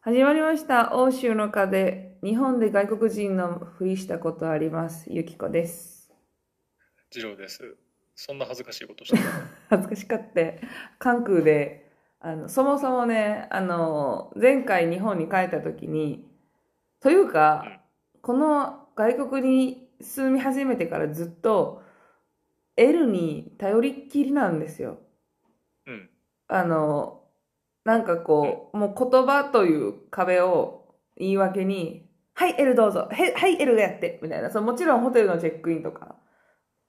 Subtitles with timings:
[0.00, 0.94] 始まりました。
[0.94, 2.18] 欧州の風。
[2.22, 5.06] 日本で外国人のふりしたことあります。
[5.10, 6.12] ゆきこです。
[7.10, 7.76] 次郎です。
[8.14, 9.22] そんな恥ずかしいことしてる。
[9.70, 10.60] 恥ずかしかって、
[10.98, 16.30] 関空で、あの、そもそもね、あの、前回日本に帰った時に、
[17.00, 17.82] というか、
[18.22, 21.82] この外国に住み始めてからずっと、
[22.76, 25.00] L に頼りっきりなんですよ。
[25.86, 26.10] うん。
[26.46, 27.19] あの、
[27.84, 34.50] なんかこう、もう言葉という壁を言い訳に、はい、L どうぞ、へはい、L がやって、みたいな。
[34.50, 36.16] そうもちろんホテルのチェックインとか、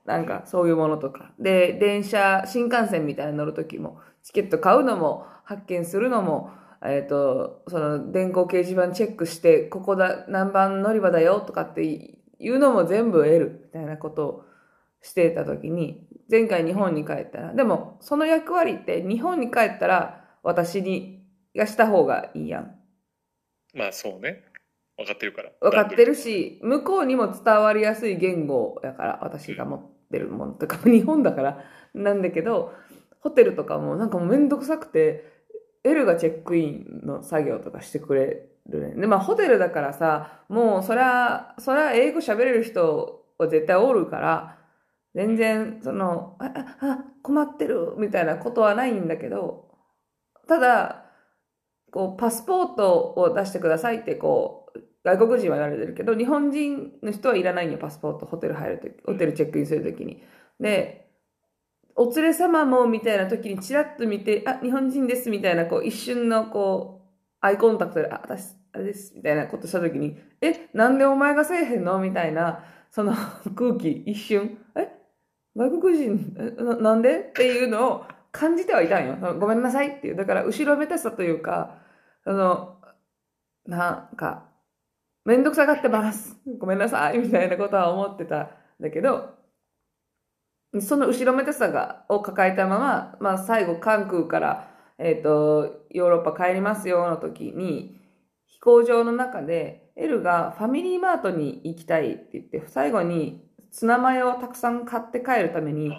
[0.06, 1.34] なんかそういうものとか。
[1.40, 6.52] で、電車、新幹線みたいに乗るときも、チケット買うのも、発見するのも、
[6.84, 14.46] えっ、と、その電光掲示板チェックして、ここだ、何番乗り場だよとかっていうのも全部 L みたいなことを
[15.02, 21.24] してたときに、前回日本に帰ったら、でもその役割って日本に帰ったら私に
[21.56, 22.76] がした方がいいやん。
[23.74, 24.44] まあそうね。
[24.98, 25.52] 分かってるから。
[25.62, 32.74] 分かってるし、向こうにも伝わりやすい言語やから、私が持ってるものとか、日本だからなんだけど、
[33.20, 35.26] ホテルとかもなんかもうめんどくさくて、
[35.84, 39.02] L がチェックインの作業とかしてくれるね。
[39.02, 44.58] で、まあホテルだからさ、もうそりゃ、そりゃ英語喋れる人は絶対おるから、
[45.16, 49.71] 全然、その、あ、あ、あ困ってるみたいなことはないんだけど、
[50.52, 51.06] ただ、
[51.92, 60.22] こう、パスポートを出してくださいって、こう、外国人は言われてるけど、日本人の人はいらないんよ、パスポート、ホテル入るとき、ホテルチェックインするときに。
[60.60, 61.10] で、
[61.96, 67.08] お連れ様もみたいな時にチラッと見て、あ、日本人ですみたいな、こう、一瞬のこう、
[67.40, 71.98] アイコンタクトで、あ、私、あれです、みたいなことした時に、え、なんでお前がせえへんの？
[72.00, 73.14] みたいな、その
[73.56, 74.90] 空気、一瞬、え、
[75.56, 77.20] 外国人、えななんで？
[77.20, 79.38] っていうのを感じてはいたんよ。
[79.40, 80.16] ごめんなさいっていう。
[80.16, 81.80] だから、後ろめたさというか、
[82.24, 82.78] その、
[83.66, 84.50] なんか、
[85.26, 86.38] めんどくさがってます。
[86.58, 87.20] ごめんなさい。
[87.20, 88.50] みたいなことは思ってたん
[88.80, 89.36] だけど、
[90.80, 98.00] その後ろめたさが、を抱えたまま、まあ最後、関空から、えっ、と、ヨーロッパ帰りますよの時に、
[98.46, 105.92] 飛行場の中で、エルがファミリーマートに行きたいって言って、最後にツナマヨをたくさん買って帰るために、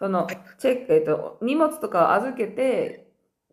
[0.00, 0.26] その、
[0.58, 3.06] チェック、えっ、と、荷物とかを預けて、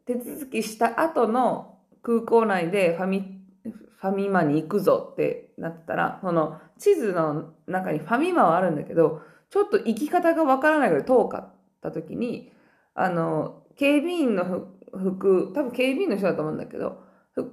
[0.05, 12.53] 手続きした後の空港内でファミ、ファミマに行くぞってなったら、その地図の中にファミマはあるんだけど、ちょっと行き方がわからないぐらい遠かった時に、
[12.95, 17.03] あの、警備員の服、多分警備員の人だと思うんだけど、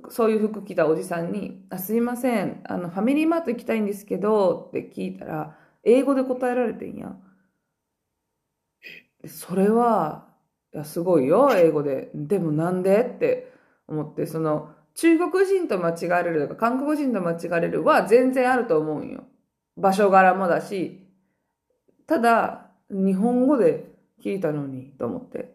[0.09, 7.17] そういう服着たおじさんに、あすいません、あの、ファミリーマート行きたいんですけど、って聞いたら、英語で答えられてんや。
[9.29, 10.29] それは、
[10.73, 12.11] いや、すごいよ、英語で。
[12.15, 13.53] でもなんでって
[13.87, 19.25] 思って、その、中国人と間違われるとか、韓国人と間違われるは全然あると思うんよ。
[19.77, 21.07] 場所柄もだし、
[22.07, 23.91] ただ、日本語で
[24.23, 25.55] 聞いたのに、と思って。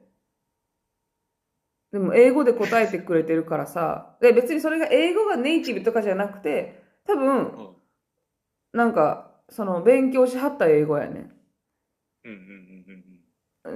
[1.92, 7.76] でも、英語で答えてくれてるからさ、で、別にそれが英語がネイティブとかじゃなくて、多分、うん。
[8.74, 11.32] なんか、その、勉強しはった英語やね
[12.24, 13.09] うんうんうんん。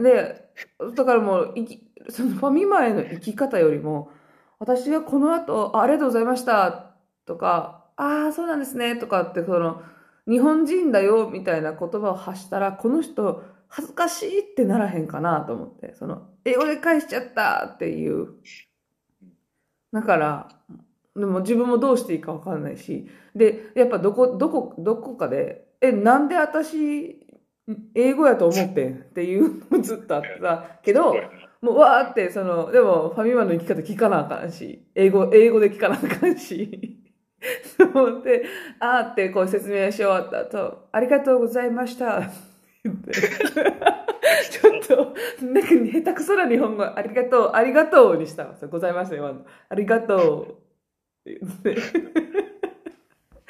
[0.01, 0.49] で、
[0.95, 4.11] だからもう、いきそのファミマへの生き方よりも、
[4.59, 6.95] 私がこの後、あありがとうございました、
[7.25, 9.81] とか、ああ、そうなんですね、とかって、その、
[10.27, 18.35] 日本人だよ、みたいな言葉を発したら、この人、恥ずかしいってならへんかなと思って、その、英語で返しちゃったっていう。
[19.91, 20.49] だから、
[21.15, 27.22] でも自分もどうしていいかわかんないし、で、やっぱどこ、どこ、どこかで、え、なんで私、
[27.95, 30.97] 英語やと思ってんっていうのもずっとあったけうん。
[30.97, 31.15] ど
[31.61, 36.99] もうわーって、その、でもファミマの生き方聞かなあかんし、英語、英語で聞かなあかんし、
[37.77, 38.43] そう思って、
[38.79, 42.29] あーってこう説明し終わった後、ありがとうございました。
[44.51, 48.55] ちょっと、なんか下手くそな日本語、ありがとう、ありがとうにしたわ。
[48.69, 49.45] ございましたよ、今の。
[49.69, 51.29] ありがとう。
[51.29, 52.52] って言って。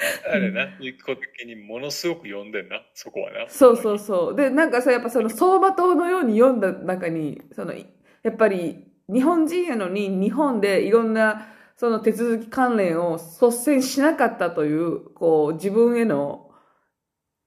[0.31, 3.49] あれな、一個的にものすごく読んでんな、そこはな。
[3.49, 4.35] そうそうそう。
[4.35, 7.81] で、なんかさ、やっぱその相馬灯のように読んだ中に、その、や
[8.29, 16.51] っぱり日本人やのに日本でいろんなその手続き関連を率先しなかったという、こう自分への、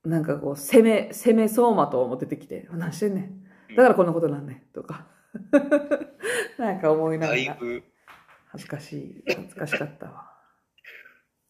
[0.05, 3.75] なんかこう攻め、攻め相馬灯も出てきて、何してんねん。
[3.75, 4.61] だからこんなことなんねん。
[4.75, 5.06] とか。
[6.59, 7.82] なんか思いながら、だいぶ、
[8.49, 10.36] 恥ずかしい、恥ずかしかったわ。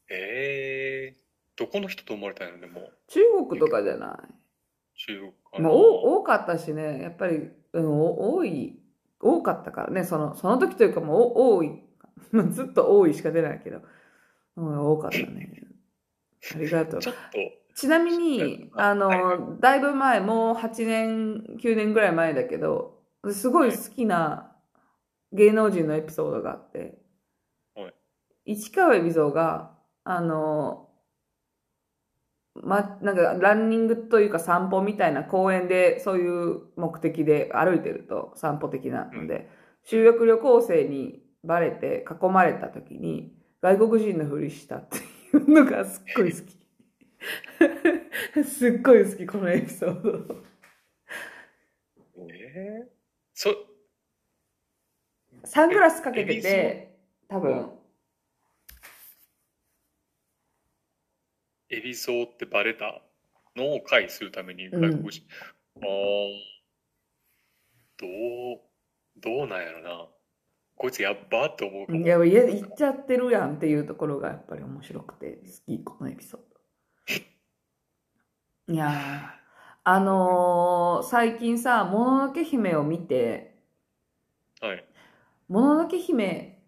[0.08, 1.26] ええ
[1.56, 4.35] どこの人と思われたんやろ、でも、中国とかじゃない。
[4.94, 5.61] 中国かな。
[5.61, 8.79] まあ、お多かったしね、やっぱり、うん、お多い、
[9.20, 11.82] 多かったからね、その、その時というかもうお多い。
[12.50, 13.82] ずっと多いしか出ないけど、
[14.56, 15.62] うん、多かったね。
[16.55, 17.00] ありがとう。
[17.00, 17.09] ち。
[17.09, 17.20] ょっと、
[17.75, 23.00] ちなみに、あはいはの、だいぶ前、もう8年、9年ぐらい前だけど、
[23.32, 24.56] すごい好きな
[25.32, 26.99] 芸能人のエピソードがあって。
[27.75, 27.94] はい、
[28.55, 29.75] 市川海老蔵が、
[30.08, 30.88] あの、
[32.55, 39.50] ま、なんかランニングというか散歩みたいな公園でそういう目的で歩いてると散歩的なので、
[39.85, 45.00] 修学旅行生にバレて囲まれた時に外国人のふりしたってい
[45.32, 46.56] うのがすっごい好き。
[48.44, 50.37] すっごい好き、このエピソード。
[52.29, 52.88] えー、
[53.35, 53.50] そ、
[55.44, 56.99] サングラスかけてえて、
[57.29, 57.75] 多分、
[61.69, 63.03] エビゾーってバレた
[63.57, 65.27] のを回避するために外国人。
[65.77, 66.57] あー
[67.99, 68.61] どう、
[69.17, 70.07] どうなんやろな。
[70.77, 71.99] こいつやっばって思うかも。
[71.99, 76.41] いや、いや言っちゃってるやんっていうところがやっぱり面白くて好き、このエピソー
[78.69, 78.73] ド。
[78.75, 78.91] いやー、
[79.85, 83.62] あのー最近さ、もののけ姫を見て、
[84.61, 84.85] はい。
[85.49, 86.62] もののけ姫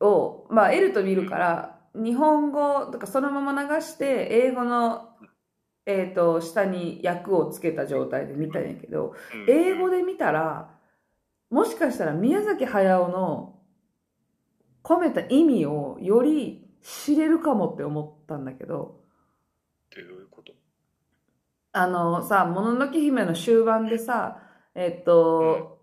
[0.00, 5.08] を、まあ、エルと見るから、日本語とかそのまま流して、英語の、
[5.86, 10.70] えっ、と、下に訳をつけた状態で見たんやけど、うん英語で見たら、
[11.50, 13.58] もしかしたら宮崎駿の
[14.84, 19.00] 込めた意味をより知れるかもって思ったんだけど、
[19.86, 20.52] っていうこと？
[21.72, 24.42] あのさ、もののけ姫の終盤でさ、
[24.74, 25.80] えっと、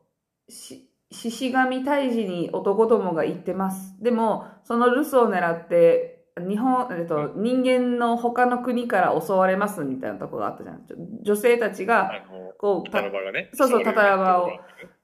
[0.47, 3.95] し獅子神退治に男どもが行ってます。
[4.01, 10.81] でも、その留守を狙って、日本、えっと、人間の他の国から襲われますみたいなとこがあったじゃん。
[11.23, 12.11] 女性たちが、
[12.57, 13.49] こう、タラバがね。
[13.53, 14.51] そうそうれタラバを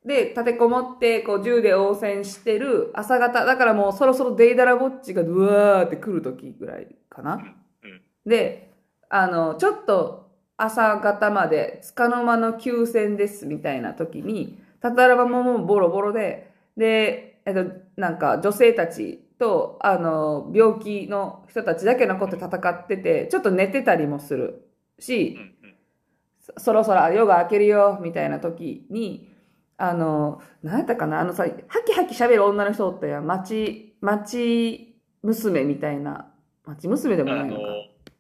[0.05, 7.35] で、立てこもって、こう、銃で応戦してる朝方、だからもうそろそろデイダラぼっちがうわーって来る時ぐらいかな。
[7.35, 7.55] うん
[8.25, 8.71] で、
[9.09, 24.67] あの、ちょっと朝方まで、つかの間の休戦ですみたいな時に、タタラバももうボロボロで、で、えっと、なんか女性たちと、あの、病気の人たちだけ残って戦ってて、ちょっと寝てたりもする
[24.99, 25.39] し、
[26.41, 29.33] そそろそろ夜が明けるよ、みたいな時に、
[29.77, 33.25] あの、何やったかなあのさ、ハキハキ喋る女の人おったやん。
[33.25, 36.29] 町、町娘みたいな。
[36.65, 37.63] 町娘でもなあのいのか。、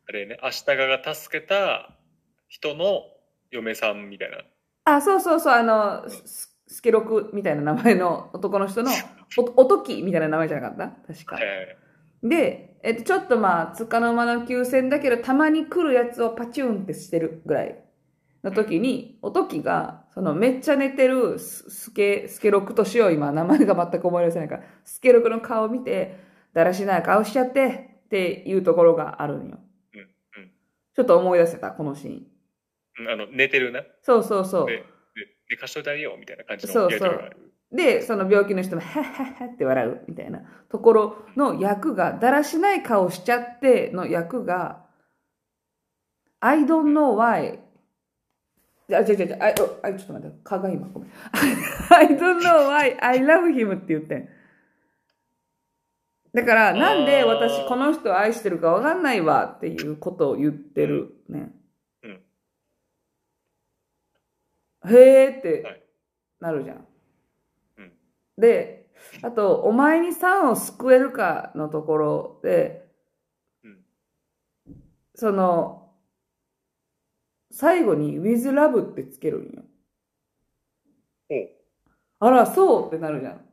[0.07, 1.93] あれね、足利が助けた
[2.47, 3.01] 人の
[3.51, 4.37] 嫁さんみたいな。
[4.85, 8.89] あ、そうそうそう、あの、ススケロクみたいな名前の男の人の、
[9.37, 10.77] お、おときみたいな名前じゃなかっ
[11.07, 11.13] た？
[11.13, 11.37] 確か。
[11.41, 11.77] え
[12.23, 17.83] で、えっと、ちょっとまあ、つかの間の休戦だけど、たまに来るやつをパチュンってしてるぐらい
[18.43, 26.15] の時に、おときが、そのめっちゃ寝てるススケ、スケロクとしよう、今、名前が全く思い出せないから、スケロクの顔を見て、
[26.53, 29.59] だらしない顔しちゃって、っていうところがあるんよ。
[29.93, 30.51] うんうん
[30.95, 32.27] ちょっと思い出せた、このシーン。
[32.99, 33.81] うんあの、寝てるな。
[33.81, 34.67] で、そうそうそう。
[35.53, 37.31] で寝かしといてあげようみたいな感じのそうそう。
[37.71, 44.83] で、その病気の人も、はっはっはって笑うみたいなところの役が、だらしない顔しちゃっての役が、
[46.39, 47.59] I don't know why.
[48.91, 49.47] あ、違う違う違う、あ、
[49.83, 51.09] おあちょっと待って、蚊が今、ごめん。
[51.89, 54.29] I don't know why I love him って言ってん。
[56.35, 61.51] だから、なんで私この人を愛してるかわかんないわっていうことを言ってるね。
[62.03, 62.19] うん
[64.85, 65.83] へーってはい。
[66.39, 66.87] なるじゃん。
[67.77, 67.91] うん。
[68.37, 68.89] で、
[69.21, 72.85] あと、お前にさんを救えるかのところで、
[73.63, 73.85] うん。
[75.15, 75.91] その、
[77.51, 79.63] 最後に with love ってつけるんよ。
[82.19, 83.45] あら、そうってなるじゃん。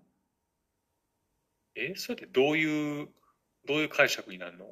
[1.75, 3.08] え、それってどういう、
[3.66, 4.66] どういう解釈になるの？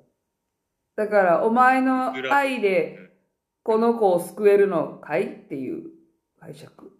[0.97, 3.11] だから、お前の愛うでん。
[3.63, 5.27] この子を救えるのかい？
[5.27, 5.91] っていう
[6.41, 6.93] 解釈？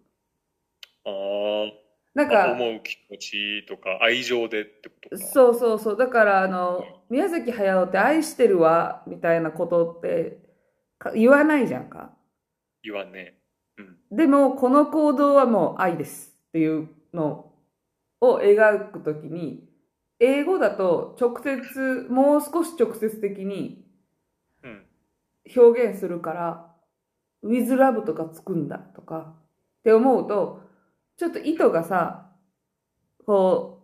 [1.05, 1.71] あー
[2.15, 5.17] なんか、あ思う気持ちとか愛情でってことか。
[5.17, 5.97] そうそうそう。
[5.97, 10.39] だから、あの、宮崎駿って愛してるわ、みたいなことって
[10.97, 12.11] か言わないじゃんか。
[12.83, 13.39] 言わんね。
[13.77, 13.97] うん。
[14.11, 17.53] でも、この行動はもう愛ですっていうの
[18.21, 19.69] を描くときに、
[20.19, 23.85] 英語だと直接、もう少し直接的に
[24.63, 24.85] うん。
[25.55, 26.68] 表現するから、
[27.43, 29.35] with love とかつくんだとか
[29.79, 30.61] って思うと、
[31.17, 32.31] ちょっと意図がさ、
[33.25, 33.83] こ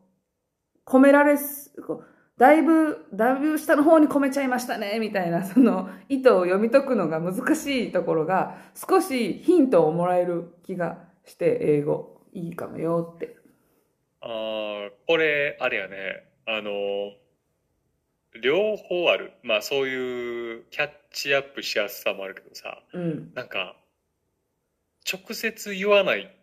[0.86, 2.06] う、込められす、こう
[2.38, 13.38] だいぶ、だいぶ下の方に込めちゃいましたね、みたいな、その意図を読み解くのが難しいところが、少しヒントをもらえる気がして、英語、いいかもよって。
[14.20, 16.72] ああこれ、あれやね、あの、
[18.42, 19.32] 両方ある。
[19.44, 23.32] まあそういうキャッチアップしやすさもあるけどさ、うん。
[23.34, 23.78] なんか、
[25.12, 26.36] 直接言わない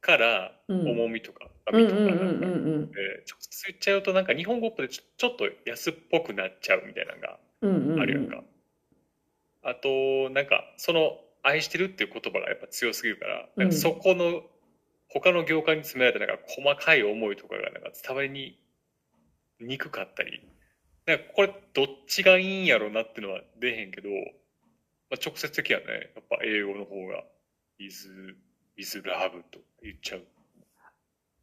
[0.00, 2.88] から、うん重みとかうん深みとか直
[3.40, 7.38] 接言っちゃうとなんか日本語っぽくてちょっと安っぽくなっちゃうみたいなのが。
[8.02, 8.44] あるやんか。
[9.62, 14.42] あと、なんか、その、愛してるっていう言葉がやっぱ強すぎるから、なんかそこの、
[15.08, 18.58] 他の業界に詰められたなんか細かい思いとかがなんか伝わりに
[19.58, 20.46] にくかったり、
[21.08, 24.10] なんかこれどっちがいいんやろうなっていうのは出へんけど、
[25.10, 25.84] まあ、直接的やね、
[26.14, 27.24] やっぱ英語の方が、
[27.78, 28.10] is,
[28.76, 30.22] is love と言っちゃう。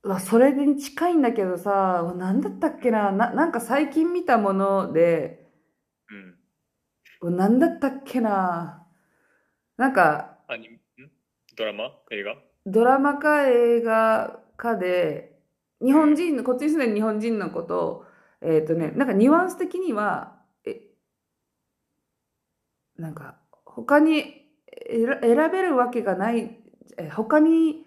[0.03, 5.47] うわ、それに近いんだけどさ、何だったっけな、な、なんか最近見たもので、
[7.23, 7.35] うん。
[7.35, 8.85] 何だったっけな、
[9.77, 10.79] なんか、アニ
[11.57, 11.85] ドラマ？
[12.11, 12.35] 映画？
[12.67, 15.39] ドラマか映画かで、
[15.83, 18.04] 日本人の、こっちに住んでる日本人のことを、
[18.45, 20.81] えっ、とね、なんかニュアンス的には、え、
[22.97, 24.45] なんか、他に
[24.87, 26.57] 選選べるわけがない、
[26.97, 27.85] え、他に、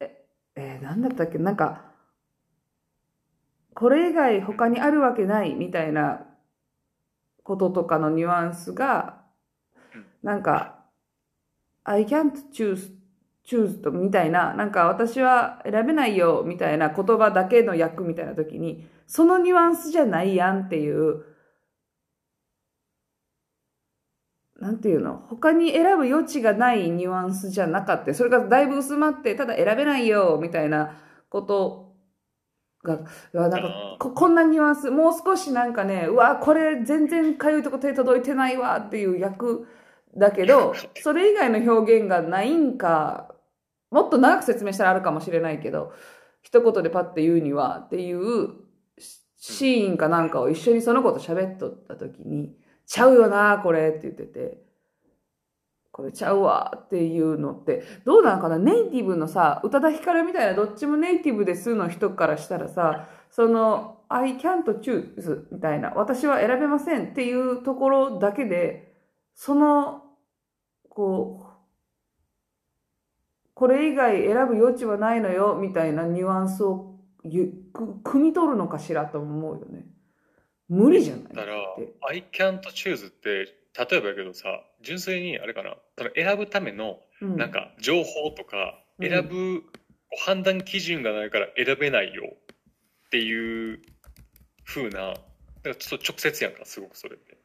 [0.00, 1.92] え、えーなんだったっけ、なんか、
[3.74, 6.26] これ以外他にあるわけないみたいな
[7.44, 9.22] こととかのニュアンスが
[9.94, 10.84] うん、なんか、
[11.84, 12.97] I can't choose
[13.48, 21.24] choose とみたいな、なんか私は選べないよみたいな言葉だけの訳みたいな時に、そのニュアンスじゃないやんっていう、
[24.60, 25.24] なんていうの？
[25.28, 28.12] 他に選ぶ余地がないニュアンスじゃなかった。
[28.12, 31.00] それがだいぶ薄まって、ただ選べないよみたいな
[31.30, 31.94] こと
[32.82, 33.00] が、
[33.32, 39.68] なんかここんなニュアンス、もう少しなんかね、うわ、これ全然かゆいとこ手届いてないわっていう役
[40.16, 43.34] だけど、 それ以外の表現がないんか、
[43.90, 45.92] もっと長く説明したらあるかもしれないけど、
[46.42, 48.54] 一言でパッて言うにはっていう
[48.98, 52.54] シシーンかなんかを一緒にその子と喋っとった時に、
[52.86, 54.58] ちゃうよな、これって言ってて、
[55.92, 58.58] これちゃうわっていうのって、どうなのかな？
[58.58, 68.94] ネイティブのさ、宇多田ヒカルみたいなどっちもネイティブですの人からしたらさ、その、I can't choose みたいな、私は選べませんっていうところだけで、
[69.34, 70.02] その、
[70.88, 71.47] こう、
[73.58, 79.84] これ以外選ぶ余地はないのよみたいなニュアンスをゆく汲み取るのかしらと思うよね。
[80.68, 81.56] 無理じゃないだから
[82.08, 83.28] I can't choose って、
[83.76, 89.64] 例えばやけどさ、純粋にあれかな、その選ぶためのうんなんか情報とかうん選ぶ
[90.24, 92.22] 判断基準がないから選べないよ
[93.06, 93.82] っていう
[94.64, 97.38] 風な、なんかちょっと直接やんか、すごくそれって。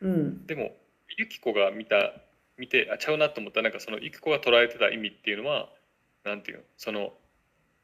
[0.00, 0.46] うん。
[0.46, 0.72] でも、
[1.16, 2.12] ユキコが見た、
[2.60, 5.70] 見て、あ、ちゃうなと思ったら、なんかそのユキコが捉えてた意味っていうのは、
[6.22, 7.14] なんていうの、その、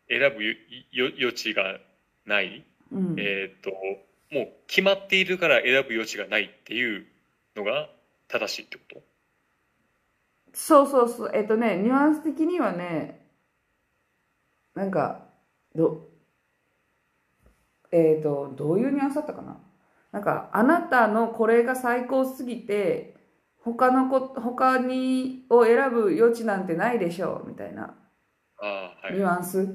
[0.08, 0.52] 選ぶよ
[0.92, 1.80] よ余地が
[2.26, 3.16] ない、うん。
[3.18, 3.70] えーっと、
[4.30, 7.06] もう決まっているから選ぶ余地がないっていう
[7.56, 7.88] のが
[8.28, 9.02] 正しいってこと？
[10.52, 11.30] そうそうそう。
[11.34, 13.26] えっとね、ニュアンス的にはね、
[14.74, 15.24] なんか、
[15.74, 16.08] ど、
[17.90, 19.58] えっと、どういうニュアンスだったかな？
[20.12, 23.15] なんか、あなたのこれが最高すぎて、
[23.66, 27.96] 他のこ、他に、を選ぶ余地なんてないでしょう、みたいな
[29.10, 29.18] ニ。
[29.18, 29.74] ュアンス。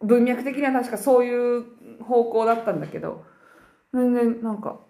[0.00, 3.22] 文脈的には確かそういう方向だったんだけど、
[3.92, 4.80] 全然なんか、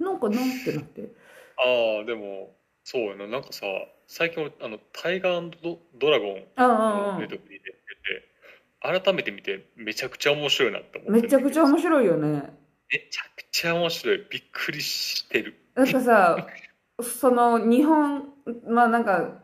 [0.00, 1.12] なんかなんってなって。
[1.56, 3.66] ああ、でも、そうやな、なんかさ、
[4.08, 7.72] 最近俺、あの、タイガードドラゴンのネットフリで
[8.82, 12.58] 出て、改めて見てめちゃくちゃ面白いなって思ってめちゃくちゃ面白いよね。
[12.90, 14.26] めちゃくちゃ面白い。
[14.30, 15.54] びっくりしてる。
[15.78, 16.46] なんかさ、
[17.00, 18.24] その日本、
[18.66, 19.42] まあなんか、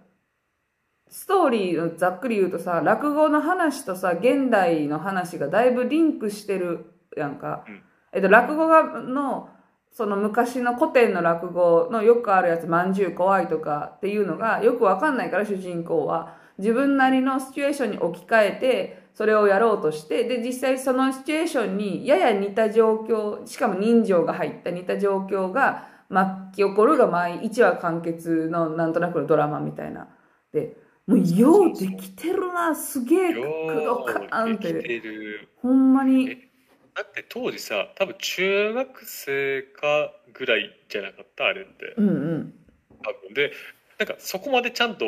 [1.08, 6.86] ストーリーをざっくり言うとさ、落語の話とさ、現代の話がだいぶリンクしてる
[7.16, 7.64] やんか。
[7.68, 9.48] うんえっと、落語がの、
[9.90, 16.36] その昔の古典の落語のよくあるやつ、まんじゅう怖いとかっていうのがよくわかんないから主人公は。
[16.58, 30.08] 自分なりのシチュエーションに置き換えて、それをやろうとして、で、実際そのシチュエーションにやや似た状況、しかも人情が入った似た状況が巻き起こるが毎1話完結のなんとなくのドラマみたいな。
[30.52, 30.76] で、
[31.08, 33.40] もうようできてるな、すげえ、く
[33.84, 35.48] どかーんって。
[35.60, 36.30] ほんまに。
[36.30, 36.50] え
[36.94, 41.94] だって当時さ、多分中学生かぐらいじゃなかったあれって。
[41.96, 42.54] うんうん。
[43.02, 43.52] 多分で、
[43.98, 45.04] なんかそこまでちゃんと、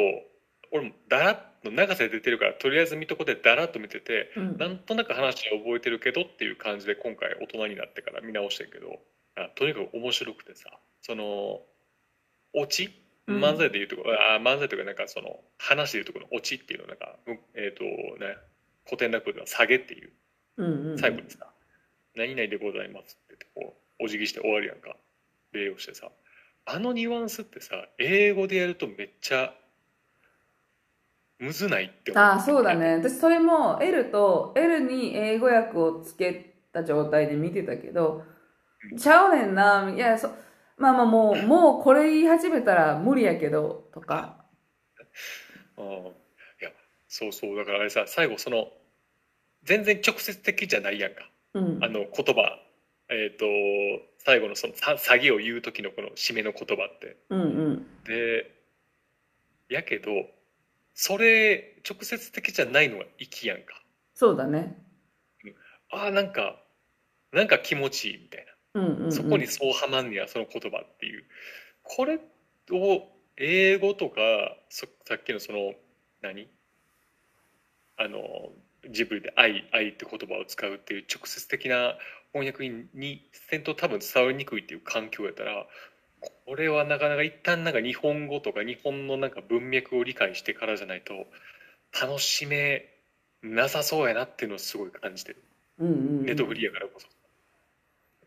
[0.73, 9.16] 俺もだらっと長瀬出てるから、とりあえず見とこでだらっと見てて、うんなんとなく話は覚えてるけどっていう感じで今回大人になってから見直してるけどあ
[9.55, 10.71] とにかく面白くてさ。
[11.03, 11.61] その
[12.55, 12.91] オチ？
[13.27, 13.45] うん。
[13.45, 18.37] 漫才でいうとこ、あ漫才というかなんかその話でいうところのオチっていうのなんか、うんえっ、とね
[18.85, 20.11] 古典落語では下げっていう。
[20.59, 21.47] うんうん最後にさ
[22.17, 24.97] 「何々でございます」ってこうお辞儀して終わるやんか。
[25.53, 26.11] 礼をしてさ。
[26.69, 29.55] あのニュアンスってさ英語でやるとめっちゃ
[31.39, 32.95] むずないって思ああそうだね。
[32.97, 38.25] 私それも L と L に英語訳をつけた状態で見てたけど
[38.99, 39.93] ちゃうねんな。
[39.95, 40.29] いやそ
[40.77, 44.45] まあまあもうもうこれ言い始めたら無理やけどとか。
[45.77, 45.85] ああ。
[46.61, 46.71] いや
[47.09, 47.57] そうそう。
[47.57, 48.73] だからあれさ最後その
[49.63, 51.31] 全然直接的じゃないやんか。
[51.55, 51.85] うん。
[51.85, 52.63] あの言葉。
[53.09, 53.47] えっ、と
[54.19, 57.17] 最後のそのさ詐欺を言う時のこの締めの言葉って。
[57.31, 58.05] うんうん。
[58.05, 58.53] で
[59.69, 60.11] やけど
[60.95, 63.83] それ直接的じゃないのが粋やんか。
[64.15, 64.83] そうだね。
[65.91, 66.61] ああなんか
[67.33, 68.56] なんか気持ちいいみたいな
[69.11, 71.25] そこにそうはまんねやその言葉っていう。
[71.83, 72.19] これ
[72.71, 74.21] を英語とか
[74.69, 75.73] そさっきのその
[76.23, 76.49] 何？
[77.97, 78.21] あの
[78.91, 81.97] ジブリで愛「愛」って言葉を使うっていう直接的な
[82.33, 85.67] 翻訳にせんと多分伝わりにくいっていう環境やったら
[86.21, 91.27] これはなかなか一旦なんか日本語とか日本のなんか文脈を理解してからじゃないと
[91.99, 92.93] 楽しめ
[93.43, 95.43] なさそうやなっていうのをすごい感じてる。
[95.79, 96.27] うんうんうん。
[96.27, 97.07] ネットフリーやからこそ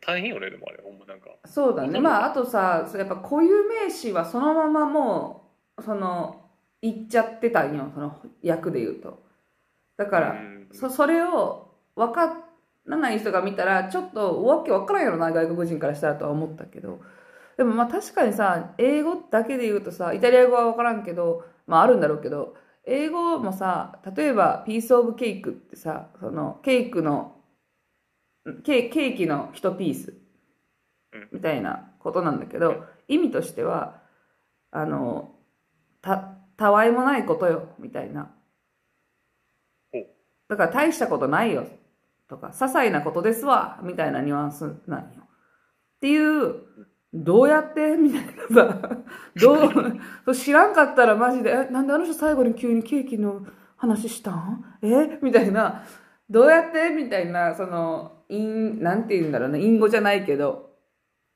[0.06, 1.30] 大変よねでもあれほんまなんか。
[1.46, 2.00] そうだね。
[2.00, 6.42] まああとさやっぱ固有名詞はそのままもうその
[6.82, 9.22] 言っちゃってたんよその役で言うと。
[9.98, 10.70] だから、うん。
[10.72, 12.36] そそれを分か
[12.86, 17.00] らない人が見たらちょっとわけ分からんやろな外国人からしたらとは思ったけど。
[17.58, 27.36] でもまあ確かにさ英語だけで言うとさイタリア語は分からんけどまああるんだろうけど英語もさ例えばピースオブケークってさそのケークの
[28.64, 30.14] ケケーキの一ピース
[31.14, 31.30] うん。
[31.34, 34.02] みたいなことなんだけど意味としては
[34.72, 35.36] あの
[36.02, 36.18] た
[36.58, 38.32] たわいもないことよみたいな。
[40.48, 41.68] だから大したことないよ
[42.28, 45.22] とか些細なことですわみたいなニュアンスなんよ。
[45.22, 46.56] っていう
[47.14, 47.96] どうやって？
[47.98, 48.90] みたいなさ。
[49.42, 49.54] ど
[50.28, 53.46] う知らんかったらマジでえなんであの人最後に急にケーキの
[53.78, 54.64] 話したん？
[54.82, 55.20] え？
[55.22, 55.84] みたいな
[56.30, 56.90] どうやって？
[56.90, 60.72] みたいなその因なんて言うんだろうね隠語じゃないけど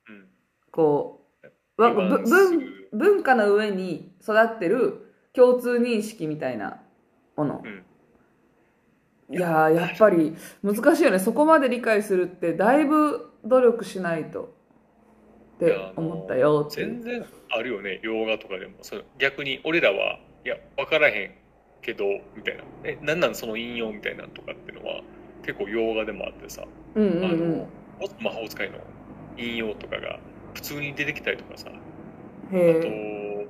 [0.08, 0.28] うん。
[0.72, 1.28] こ
[1.78, 2.24] うわ文
[2.92, 6.82] 文化の上に育ってる共通認識みたいな
[7.36, 9.36] もの、うん。
[9.36, 11.18] いやーやっぱり難しいよね。
[11.18, 14.54] そこまで理解するってだいぶ努力しないと。
[15.56, 18.00] って思ったよ全然あるよね。
[18.04, 18.74] 洋画とかでも。
[18.82, 21.32] その逆に俺らはいや分からへん
[21.84, 22.64] けどみたいな。
[22.84, 25.02] えなんなんその引用みたいなのとかっていうのは
[25.44, 26.66] 結構洋画でもあってさ、
[26.96, 27.58] うんうんあうん。
[27.60, 27.68] の
[28.20, 28.80] 魔法使いの
[29.38, 30.20] 引用とかが
[30.54, 31.70] 普通に出てきたりとかさ。
[31.70, 33.48] あとへ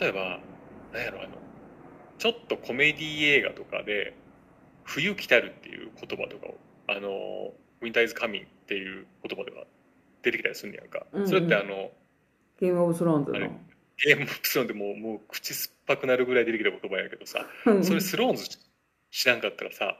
[0.00, 0.40] 例えば
[0.92, 1.30] 何やろあの
[2.18, 4.14] ちょっとコメディ映画とかで
[4.84, 6.54] 「冬来たる」っていう言葉とかを
[6.86, 9.64] あの「ウィンターイズカミン」っていう言葉では
[10.22, 11.28] 出てきたりするんねやんか、うんうん。
[11.28, 11.90] それってあの
[12.60, 13.60] ゲームオブスローンズあれの
[14.04, 17.84] ゲームオブスローンでもうもう口酸っぱくなるぐらい出てきた言葉やけどさうん。
[17.84, 18.44] それスローンズ
[19.10, 19.96] 知らんかったらさ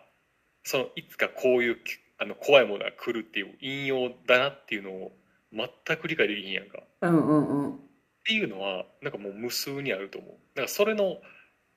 [0.64, 1.76] そのいつかこういう
[2.18, 5.12] あの怖いものが来るっていう引用だなっていうのを
[5.52, 6.82] 全く理解できひんやんか。
[7.02, 7.74] うんうんうん。
[7.74, 7.78] っ
[8.24, 10.30] ていうのはなんかもう無数にあると思う。
[10.30, 11.18] だからそれの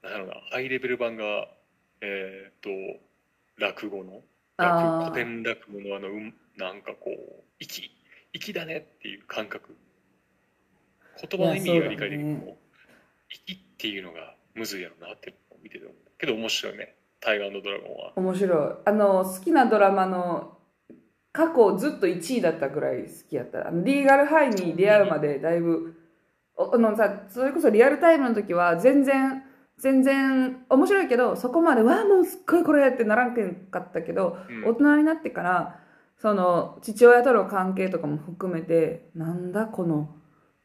[0.02, 1.48] なんだろうなハイレベル版が
[2.02, 2.70] えーっと
[3.58, 4.22] 落語の
[4.58, 7.92] 古典落語のあのうんなんかこう粋
[8.34, 9.76] 粋だねっていう感覚
[11.28, 12.58] 言葉の意味が理解できるいやそうだも
[13.30, 15.86] 粋っていうのがむずいやろなって見てて
[16.18, 18.74] けど面白いね「タイガードラゴンは」面白い。
[18.86, 20.58] あの好きなドラマの
[21.32, 23.68] 過去ずっと1位だったぐらい好きやった。
[23.68, 25.96] あのリーガルハイに出会うまでだいぶ
[26.56, 29.44] おあのさそれこそリアルタイムの時は全然
[29.78, 34.66] 全然面白いけどそこまでわあもうすっごいこれってならんけんかったけど、うん。
[34.66, 35.80] 大人になってから
[36.18, 40.16] その父親との関係とかも含めてなんだこの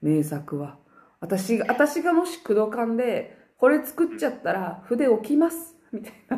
[0.04, 0.76] 名作は。
[1.20, 6.36] 私が私がもし工藤館でこれ作っちゃったら筆置きますみたいな。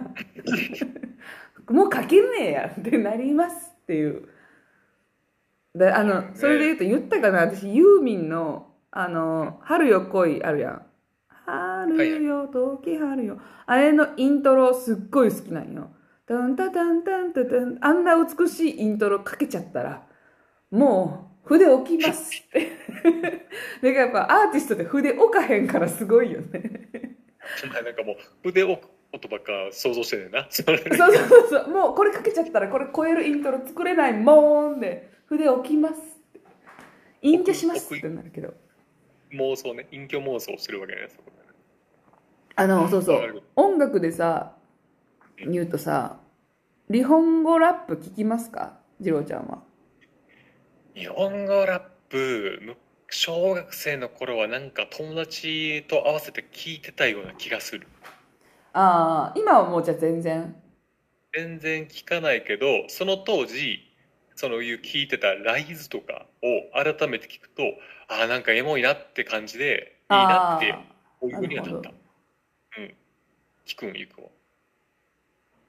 [1.74, 4.28] もう書けねえやってなりますっていう。
[5.74, 7.40] であのそれで言うと言ったかな。
[7.40, 10.82] 私ユーミンの「あの春よ恋」あるやん
[11.28, 15.90] 「春よ時春よ」あれのイントロすっごい好きなんよ。
[16.26, 17.78] タンタタンタンタタン。
[17.80, 20.06] あんな美しいイントロかけちゃったら
[20.70, 22.60] もう筆置きますって。
[22.60, 23.38] だか
[23.80, 27.16] らやっぱアーティストで筆置かへんからすごいよね。
[27.64, 30.46] お 前なんかもう筆を置くことばっか想像してんねんな。
[30.50, 31.68] それそうそうそう。
[31.70, 36.40] もうこれかけちゃったらこれ超えるイントロ作れないもんで筆置きますって。
[37.22, 38.52] 隠居しますってなるけど。
[39.32, 39.86] 妄想ね。
[39.92, 41.48] 隠居妄想してるわけねそこでね。
[42.56, 43.42] あのそうそう。
[43.54, 44.56] 音楽でさ
[45.38, 46.18] 言うとさ
[46.90, 48.80] 日本語ラップ聞きますか？
[49.00, 49.62] 次郎ちゃんは。
[50.96, 52.74] 日本語ラップ、む
[53.10, 57.86] 小学生の頃はなんか友達と合わせて聞いてたような気がする。
[58.72, 60.56] ああ、今はもうじゃあ全然。
[61.34, 63.80] 全然聞かないけど、その当時、
[64.36, 67.62] そのいう聞いてたライズとかを改めて聞くと、
[68.08, 70.82] ああ、なんかエモいなって感じで、いいなってあ
[71.20, 71.90] 思うようにはなった。
[71.90, 72.94] うん。
[73.66, 74.28] 聞くん、ゆくは。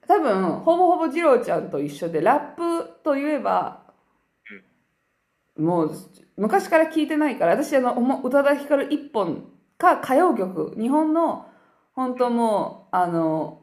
[0.06, 3.87] 多分、ほぼほぼ次郎ちゃんと一緒で、ラップといえば、
[5.58, 5.92] もう、
[6.36, 7.92] 昔から聞いてないから、私、あの、
[8.22, 11.46] 宇多田ヒカル一本か歌謡曲、日本の、
[11.94, 13.62] 本当もう、あの、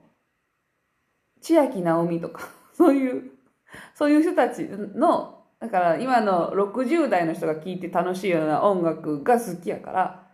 [1.42, 2.42] 千秋直美とか、
[2.74, 3.32] そういう、
[3.94, 10.28] そういう人たちの、だから今の60代の人が聴いて楽しいような音楽が好きやから、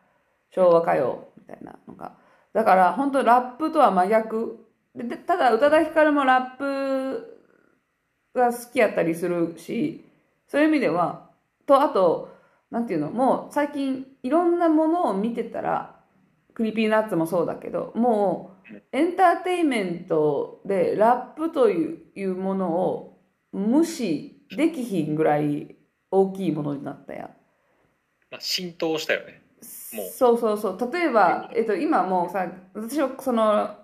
[0.50, 2.18] 昭和歌謡みたいなのが。
[2.54, 4.66] だから本当ラップとは真逆。
[4.96, 7.40] ででただ宇多田ヒカルもラップ
[8.36, 10.06] が好きやったりするし、
[10.48, 11.31] そういう意味では、
[11.66, 12.30] と、あと、
[12.70, 16.00] なんていうの、もう最近いろんなものを見てたら、
[16.54, 23.22] Creepy Nuts もそうだけど、もうエンターテインメントでラップといういうものを
[23.52, 25.76] 無視できひんぐらい
[26.10, 27.30] 大きいものになったやん。
[28.30, 29.42] まあ、浸透したよね。
[29.94, 30.92] もうそうそうそう。
[30.92, 33.76] 例えば、えっと、今もうさ、私はその、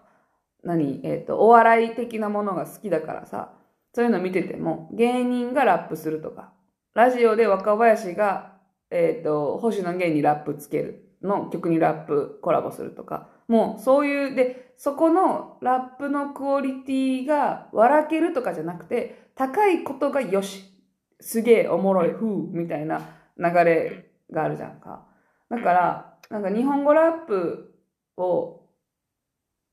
[0.64, 3.54] 何、えっと、お笑い的なものが好きだからさ、
[3.94, 6.54] そういうの見てても、芸人がラップするとか、
[6.98, 8.54] ラジオで若林が、
[8.90, 20.74] えっと、星野源にラップつけるの曲にラップコラボするとか、もうそういう、で、そこのラップのクオリティが笑けるとかじゃなくて、高いことがよし、
[21.20, 23.02] すげえおもろい、ふう、みたいな
[23.38, 25.06] 流れがあるじゃんか。
[25.52, 27.76] だから、なんか日本語ラップ
[28.18, 28.64] を、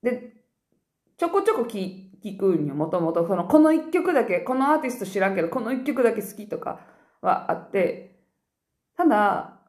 [0.02, 0.34] で、
[1.16, 3.26] ちょこちょこ聞聞くんよ、もともと。
[3.26, 6.92] その、この一曲だけ、このアーティスト知らんけど、この一曲だけ好きとか
[7.24, 8.14] はあって、
[8.96, 9.60] ただ、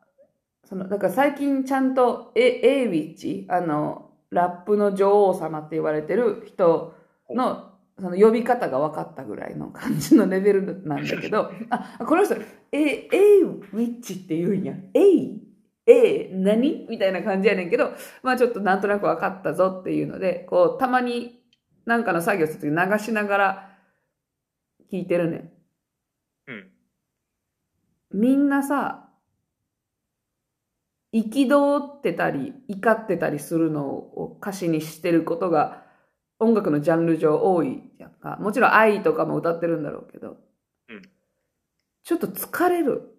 [0.65, 6.95] その、だから最近ちゃんと、え、エイウィッチ、あの、ラップの女王様って言われてる人
[7.29, 12.35] の、その呼び方が分かったぐらいの感じのレベルなんだけど、 あ、この人、
[12.71, 14.73] え、エイウィッチって言うんや。
[14.93, 15.41] エイ
[15.87, 16.87] えー、何？
[16.89, 17.91] みたいな感じやねんけど、
[18.23, 21.43] まあちょっとなんとなく分かったぞっていうので、こう、たまに
[21.85, 23.77] なんかの作業するとき流しながら
[24.91, 25.51] 聞いてるねん。
[26.47, 26.74] うん。
[28.15, 29.09] みんなさ、
[31.13, 35.83] 憤ってたり、怒ってたりするのを歌詞にしてることが
[36.39, 38.37] 音楽のジャンル上多いやんか。
[38.39, 40.37] もちろん愛とかも歌ってるんだろうけど、
[40.89, 41.01] うん
[42.03, 43.17] ちょっと疲れる。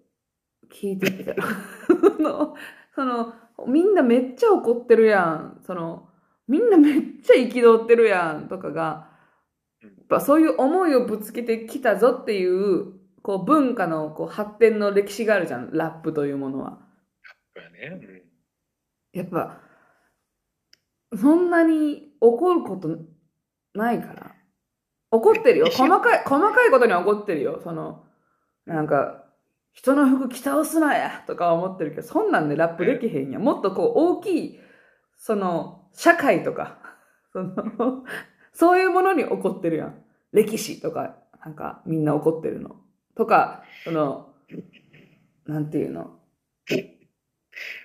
[0.73, 1.35] 聞いてて。
[2.17, 2.55] その、
[2.95, 3.35] その、
[3.67, 5.61] みんなめっちゃ怒ってるやん。
[5.67, 6.09] その、
[6.47, 9.11] みんなめっちゃ憤ってるやんとかが、
[9.83, 12.96] やっぱそういう思いをぶつけてきたぞっていう、
[13.27, 16.79] こう文化のこう発展の歴史があるじゃん、ラップというものは。
[17.57, 18.01] そうやね。
[18.01, 19.19] うん。
[19.19, 19.61] やっぱ、
[21.13, 22.99] そんなに怒ること
[23.75, 24.37] ないから。
[25.11, 25.67] 怒ってるよ。
[25.67, 27.61] え細かい、細かいことには怒ってるよ。
[27.65, 28.05] その、
[28.65, 29.25] なんか、
[29.73, 33.43] 人の服着倒すなやとかは思ってるけど、そんなんでラップできへんやん。
[33.43, 34.61] もっとこう大きい、
[35.17, 36.79] その、社会とか、
[37.35, 38.05] その、
[38.53, 40.05] そういうものに怒ってるやん。
[40.31, 42.86] 歴史とか、なんかみんな怒ってるの。
[43.17, 44.35] とか、その、
[45.47, 46.21] なんていうの？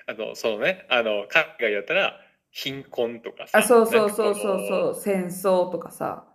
[0.05, 2.19] あの、そのね、あの、海外だったら、
[2.51, 3.59] 貧困とかさ。
[3.59, 6.27] あ、そうそうそうそうそう、戦争とかさ。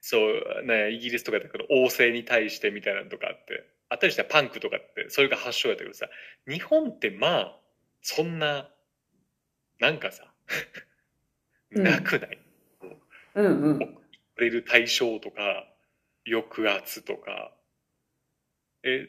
[0.00, 6.08] そう、ね、イギリスとかだけど、王政に対してみたいなのとかあって、あったりしたらパンクとかって、それが発祥やったけどさ、
[6.48, 7.60] 日本ってまあ、
[8.00, 8.70] そんな、
[9.78, 10.24] なんかさ、
[11.72, 12.38] うんなくない、
[13.34, 13.78] うんうん。
[13.78, 14.00] 触
[14.38, 15.66] れる対象とか、
[16.26, 17.52] 抑圧とか。
[18.82, 19.08] え、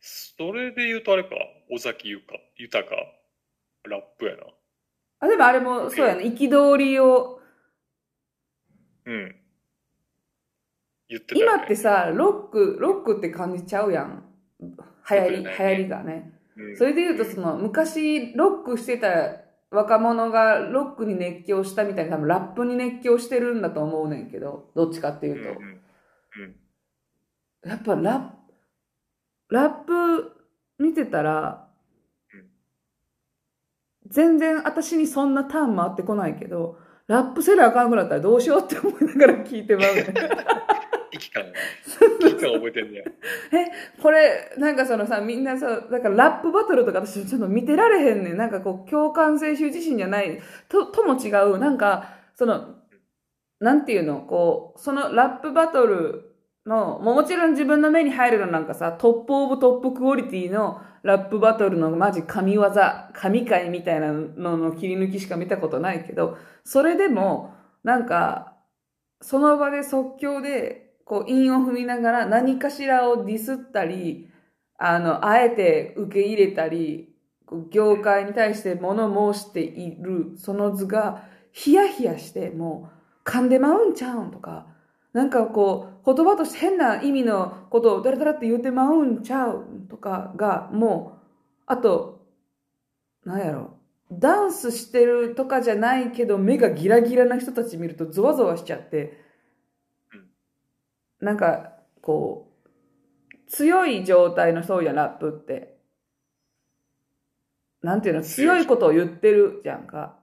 [0.00, 1.30] それで言うとあれか、
[1.70, 2.90] 尾崎豊豊
[3.84, 4.42] ラップやな。
[5.20, 6.24] あ、でもあれもそうやね。
[6.24, 7.40] 憤りを、
[9.04, 9.36] うん。
[11.08, 14.24] 言ってたよね、今ってさ、ロック、ロックって感じちゃうやん。
[14.60, 16.32] 流行り、ね行りがね。
[16.56, 25.50] うんそれで言うと、その、昔、ロックしてた若者がロックに熱狂したみたいに多分ラップに熱狂してるんだと思うねんけど、どっちかっていうと。
[25.50, 26.56] うんうんうん
[27.66, 28.45] やっぱラップ、
[29.48, 30.32] ラップ
[30.78, 31.68] 見てたら
[32.34, 32.46] うん、
[34.08, 40.06] 全然私にそんなターン回ってこないけど、ラップせなあかんくなったらどうしようって思いながら聞いてまうね。
[41.12, 41.58] 息感が。
[42.20, 43.04] 息感覚えてんねや。
[44.02, 48.36] これ、なんかそのさ、みんなさ、だからラップバトルとか私ちょっと見てられへんねん。
[48.36, 52.76] なんかこう、共感性羞恥心じゃない、と、とも違う、なんか、その、
[53.60, 56.25] なんていうの、こう、そのラップバトル
[56.66, 62.70] の、もちろん自分の目に入るのなんかさ、トップオブトップクオリティのラップバトルのマジ神業、
[63.12, 68.54] 神回みたいなのの切り抜きしか見たことないけど、それでも、なんか、
[69.20, 74.28] その場で即興で、こう、韻を踏みながら何かしらをディスったり、
[74.76, 77.14] あの、あえて受け入れたり、
[77.70, 82.90] 業界に対して物申している、その図が、ヒヤヒヤして、も
[83.24, 84.66] う、噛んでまうんちゃうんとか、
[85.16, 92.26] なんかこう、言葉として変な意味のことをダラダラって言うてまうんちゃうとかが、もう、あと、
[93.24, 93.78] なんやろ、
[94.12, 99.18] ダンスしてるとかじゃないけど、目がギラギラな人たち見るとゾワゾワしちゃって、
[101.22, 102.52] なんか、こ
[103.32, 105.78] う、強い状態のそうやラップって。
[107.80, 110.18] なんていうの、強いことを言ってるじゃんか。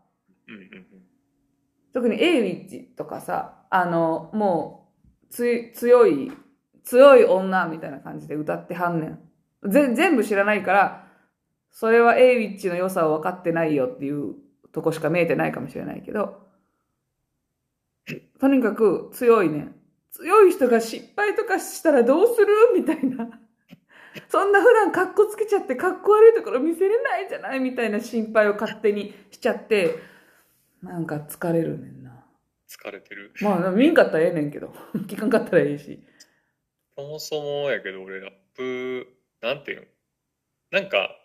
[1.94, 4.83] 特に A ウィッチとかさ、あの、もう、つ
[5.34, 6.32] 強い、
[6.84, 9.20] 強い女みたいな感じで歌ってはんねん。
[9.70, 11.08] ぜ全部知らないから、
[11.72, 14.36] それはエイウィッチの良さを分かってないよっていう
[14.72, 16.44] とこしか見えてないかもしれないけど、
[18.40, 19.76] とにかく強いねん。
[20.12, 23.28] 強い人が失敗とかしたらどうするみたいな。
[24.30, 29.96] そんな普段カッコつけちゃってカッコ悪いところ見せれないじゃないみたいな心配を勝手にしちゃって、
[30.84, 32.03] なんか疲れるねん
[32.74, 33.34] 疲れてる。
[33.42, 34.74] まあ、見んかったらええねんけど。
[35.08, 36.00] 聞かんかったらええし。
[36.98, 39.08] そもそもやけど、俺ラップ、
[39.42, 39.86] なんていうの？
[40.72, 41.16] なんか、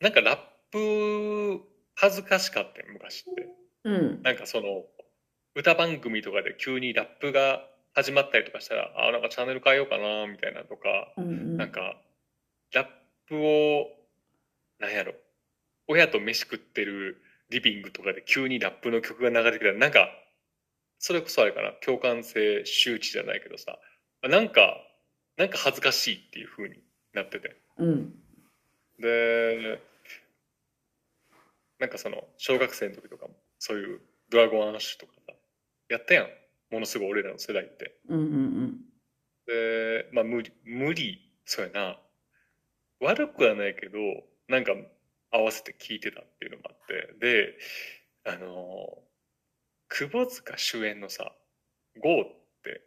[0.00, 0.38] なんかラッ
[0.70, 3.48] プ恥ずかしかったよ、昔って。
[3.84, 4.22] うん。
[4.22, 4.84] なんかその、
[5.54, 12.00] 歌番組とかで急にラップが始まったりとかしたら、あ、なんかチャンネル変えようかな、みたいなとか、うんうん、なんか、
[12.72, 12.88] ラッ
[13.28, 13.86] プを、
[14.80, 15.14] なんやろ、
[15.86, 20.08] 親と飯食ってるリビングとかで急にラップの曲が流れてきたら、なんか、
[21.06, 23.78] それこそあれかな、共感性周知じゃないけどさ、
[24.22, 24.78] なんか、
[25.36, 26.76] なんか恥ずかしいっていう風に
[27.12, 27.54] なってて。
[27.76, 28.14] うん。
[28.98, 29.82] で、
[31.78, 35.34] なんかその、小学生の時とかも、そういうドラゴンアッシュとかさ、
[35.90, 36.28] やったやん。
[36.70, 38.00] ものすごい俺らの世代って。
[38.08, 38.80] うんうんうん。
[39.46, 42.00] で、まあ無理、無理、そうやな。
[43.00, 43.98] 悪くはないけど、
[44.48, 44.72] なんか
[45.30, 47.58] 合わせて聞いてたっていうのもあって、で、
[48.24, 49.04] あの
[49.96, 51.32] 窪塚主演のさ
[52.02, 52.26] 「GO」っ
[52.64, 52.82] て。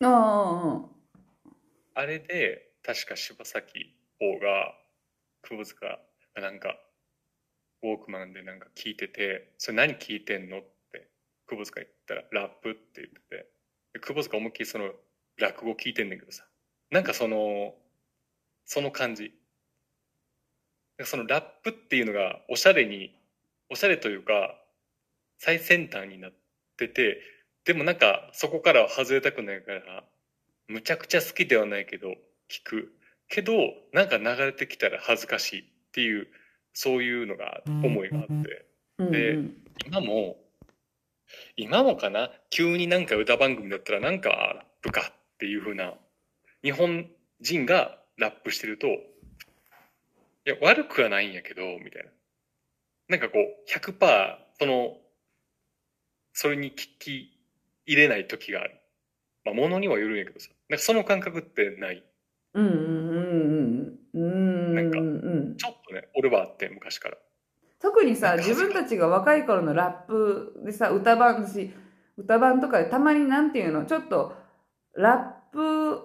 [0.00, 0.88] あ
[1.94, 4.78] あれで確か柴咲王が
[5.42, 5.98] 窪塚
[6.34, 6.78] がなんか
[7.82, 11.08] ウォークマンでなんか聞いてて「それ何聞いてんの?」って
[11.48, 13.50] 窪塚言ったら「ラップ」って言ってて。
[14.00, 14.92] 窪塚思いっきりその
[15.36, 16.46] 落語聞いてんねんけどさ。
[16.90, 17.74] なんかその
[18.64, 19.32] その感じ。
[21.02, 23.18] そのラップっていうのがおしゃれに
[23.68, 24.60] おしゃれというか
[25.38, 26.43] 最先端になって
[26.76, 27.20] て
[27.64, 30.04] でもなんかそこからは外れたくないから
[30.68, 32.08] むちゃくちゃ好きではないけど
[32.50, 32.92] 聞く。
[33.28, 33.52] けど
[33.92, 36.28] なんか流れてきたら恥ずかしいっていう
[36.74, 38.66] そういうのが思いがあって、
[38.98, 39.38] うんうん、で
[39.86, 40.36] 今も
[41.56, 42.30] 今もかな？
[42.50, 45.94] 急になんか歌番組だったらなんかラップかっていう風な
[46.62, 47.06] 日本
[47.40, 48.90] 人がラップしてるとい
[50.44, 52.10] や悪くはないんやけどみたいな。
[53.08, 54.96] なんかこう100%その
[56.34, 57.38] それに聞き
[57.86, 58.80] 入れない時がある。
[59.44, 60.50] まあ、ものにはよるんやけどさ。
[60.68, 62.02] なんかその感覚ってない。
[62.54, 64.74] うんうんうんうん。
[64.74, 64.98] なんか、
[65.56, 67.16] ちょっとね、俺はあって、昔から。
[67.80, 71.72] 特にさ、自分たちが若い頃のラップでさ、歌番し、
[72.16, 74.34] 歌番とかでたまになんていうの、ちょっと、
[74.94, 76.00] ラップ、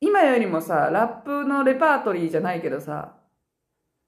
[0.00, 3.16] 今よりもさ、ラップのレパートリーじゃないけどさ、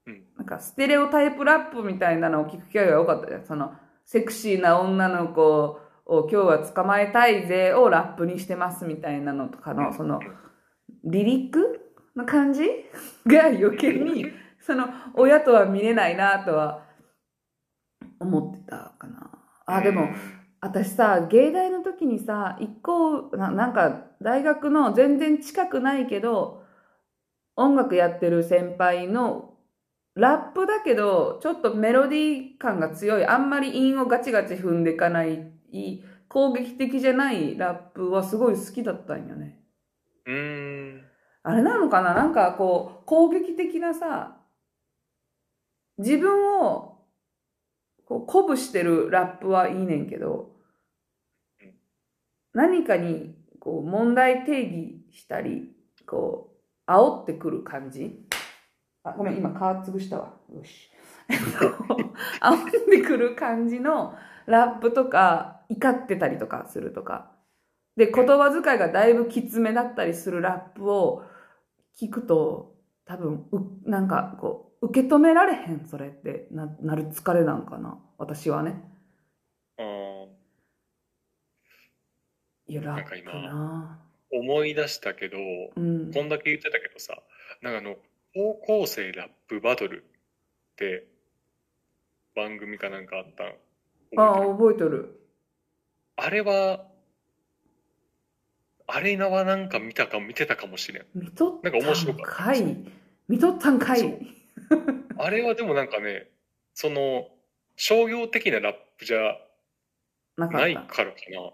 [0.05, 3.45] うん、なんかステレオタイプラップみたいなのを聞く機会が多かったじゃん。
[3.45, 3.73] その、
[4.11, 10.19] セクシーな女の子を今日は捕まえたいぜをラップにしてますみたいなのとかの、その、
[11.03, 11.79] リリック
[12.15, 12.63] の感じ？
[13.27, 14.25] が余計に、
[14.61, 16.87] その、親とは見れないなとは
[18.19, 19.29] 思ってたかな。
[19.67, 20.07] あ、でも、
[20.59, 26.63] 私さ、芸大の時にさ、一個な、なんか、大学の全然近くないけど、
[27.55, 29.48] 音楽やってる先輩の
[30.19, 35.51] ラップだけど、ちょっとメロディー感が強い、あんまり韻をガチガチ踏んでいかない、
[36.27, 39.59] 攻撃的じゃないラップはすごい好きだったんよね。
[40.25, 41.03] うん。
[41.41, 42.13] あれなのかな？
[42.13, 44.37] なんかこう、攻撃的なさ、
[45.97, 46.99] 自分を
[48.05, 50.55] こう鼓舞してるラップはいいねんけど、
[52.53, 55.71] 何かにこう問題定義したり、
[56.05, 56.55] こ
[56.87, 58.25] う、煽ってくる感じ
[59.09, 60.33] あ、ごめん、今、皮潰したわ。
[60.53, 60.91] よし。
[62.41, 67.31] あんでくる感じのラップとか、怒ってたりとかするとか、
[67.95, 71.23] で、言葉遣いがだいぶきつめだったりするラップを
[71.99, 77.99] 聞くと、多分、う、なんか、こう、受け止められへん、それってな、なる疲れなんかな。
[78.17, 78.81] 私はね。
[79.77, 80.29] あー
[82.67, 83.99] いや、ラップな
[84.31, 85.37] 思い出したけど、
[85.75, 86.11] うん。
[86.13, 87.17] こんだけ言ってたけどさ、
[87.61, 87.95] なんかあの、
[88.33, 91.07] 高校生ラップバトルって
[92.35, 93.47] 番組かなんかあったん
[94.17, 95.19] ああ、覚えとる。
[96.15, 96.85] あれは、
[98.87, 101.05] あれはなんか見たか、見てたかもしれん。
[101.13, 102.77] 見とったなんか面白んかったかい。
[103.27, 104.19] 見とったんかい。
[105.17, 106.29] あれはでもなんかね、
[106.73, 107.27] その、
[107.75, 109.37] 商業的なラップじゃ
[110.37, 110.73] ない。
[110.73, 111.51] からかな。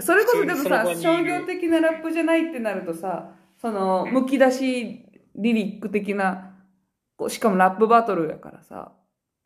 [0.00, 6.54] それこそでもさ、商業的なラップじゃないってなるとさ、その、うんむき出しリリック的な、
[7.16, 8.92] こうしかもラップバトルやからさ、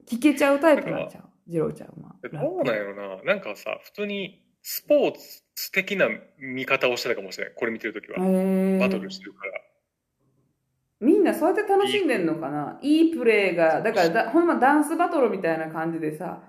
[0.08, 1.24] 聞けちゃうタイプなんちゃう？
[1.50, 2.14] ジローちゃんは。
[2.22, 3.22] どうなんやろな。
[3.22, 5.12] なんかさ、普通にスポー
[5.54, 7.54] ツ的な見方をしてたかもしれない。
[7.56, 8.16] これ見てるときは。
[8.20, 9.52] へバトルーしてるから。
[11.00, 12.78] みんなそうやって楽しんでんのかな？
[12.80, 16.42] いいプレーが、だからだほんまダンスバトルみたいな感じでさ、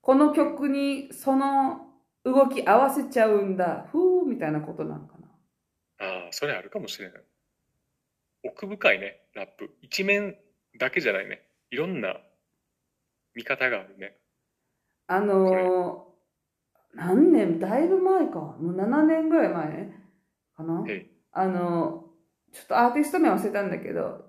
[0.00, 1.80] この曲にその
[2.24, 6.06] 動き合わせちゃうんだ、ふーみたいなことなんかな。
[6.06, 7.22] ああ、それあるかもしれない。
[8.46, 9.70] 奥深いね、ラップ。
[9.82, 10.36] 一面
[10.78, 11.42] だけじゃないね。
[11.70, 12.16] いろんな
[13.34, 14.16] 見方があるね。
[15.08, 18.38] あのー、何年、だいぶ前か。
[18.38, 19.90] もう7年ぐらい前
[20.56, 20.84] かな？
[20.88, 22.04] えあの、
[22.52, 24.24] ちょっとアーティスト名忘れたんだけど、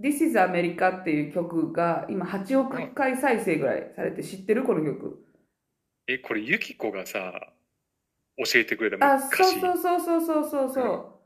[0.00, 5.22] This is America っていう曲が今8億回再生ぐらいされて知ってるこの曲。
[6.06, 7.52] え、これ、ユキコがさ、
[8.38, 9.20] 教えてくれたあ。
[9.20, 11.19] そうそうそうそうそうそうそう。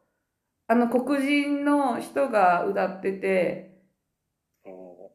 [0.67, 3.83] あの黒人の人が歌ってて、
[4.65, 5.13] そ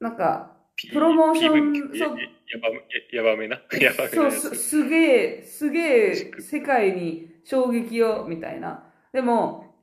[0.00, 2.26] うなんか、ピプロモーションそうや
[3.12, 3.56] やばめな？
[3.80, 4.50] やばめそう、なやつ。
[4.50, 8.84] すすげえ、すげえ世界に衝撃を、みたいな。
[9.12, 9.74] でも、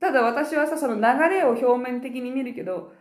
[0.00, 2.92] ただ私はさ、その流れを表面的に見るけど、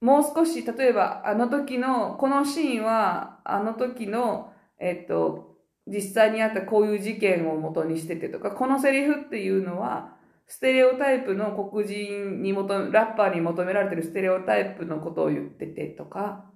[0.00, 5.56] もう少し、例えば、あの時の、このシーンは、あの時の、えっと、
[5.86, 16.50] 実際にあったこういう事件を元にしててとか、このセリフっていうのは、ステレオタイプの黒人に求め、ラッパーに求められてるステレオタイプのことを言っててとか、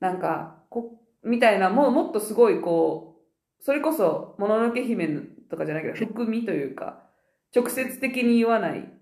[0.00, 3.22] なんか、こみたいな、もうもっとすごいこ
[3.60, 5.08] う、それこそ、もののけ姫
[5.50, 7.10] とかじゃないけど、 含みというか、
[7.54, 8.92] 直接的に言わない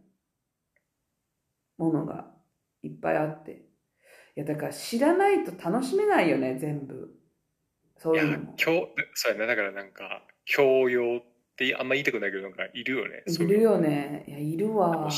[1.78, 2.32] ものが
[2.82, 3.66] いっぱいあって。
[4.36, 7.14] いや、だから知らないと楽しめないよね、全部。
[7.96, 8.54] そういうのも、。
[8.56, 11.22] 教、そうやな、だからなんか、教養
[11.56, 13.22] ってあんま言いたくないけど、なんか、いるよね。
[13.26, 14.24] いるよね。
[14.28, 15.08] いや、いるわ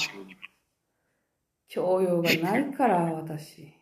[1.67, 3.59] 教養がないから、私。
[3.63, 3.75] い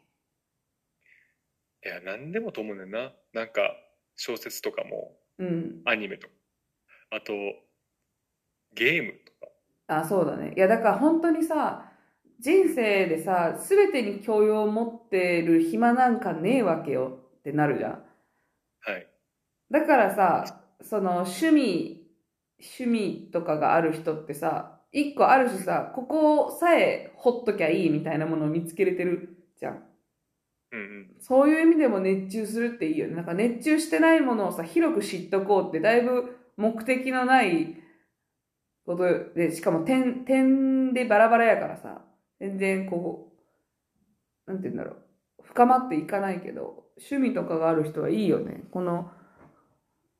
[1.82, 3.12] や、なんでもと思うねんな。
[3.34, 3.76] なんか、
[4.16, 5.82] 小説とかも、うん。
[5.84, 6.34] アニメとか、
[7.10, 7.34] あと、
[8.74, 9.52] ゲームとか。
[9.88, 10.54] あ、そうだね。
[10.56, 11.92] いや、だから本当にさ、
[12.40, 18.04] 人生でさ、すべてに教養を持ってる暇なんかねえわけよってなるじゃん。
[18.80, 19.06] はい。
[19.70, 21.95] だからさ、その趣味、
[22.58, 29.84] 趣味とかがある人ってさ、一個ある種さ、ここさえほっときゃいいみたいなものを見つけれてるじゃん。
[30.72, 31.16] うんうん。
[31.20, 33.14] そういう意味でも熱中するっていいよね。
[33.14, 37.76] なんか熱中してないものをさ、広く知っとこうって、だいぶ目的のない
[38.86, 42.02] ことで、しかも点、点でバラバラやからさ、
[42.40, 43.32] 全然こ
[44.46, 48.64] う、なんて言うんだろう、深まっていかないけど、趣味とかがある人はいいよね。
[48.70, 49.10] この、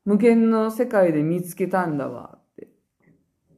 [0.06, 2.68] 無限の世界で見つけたんだわって。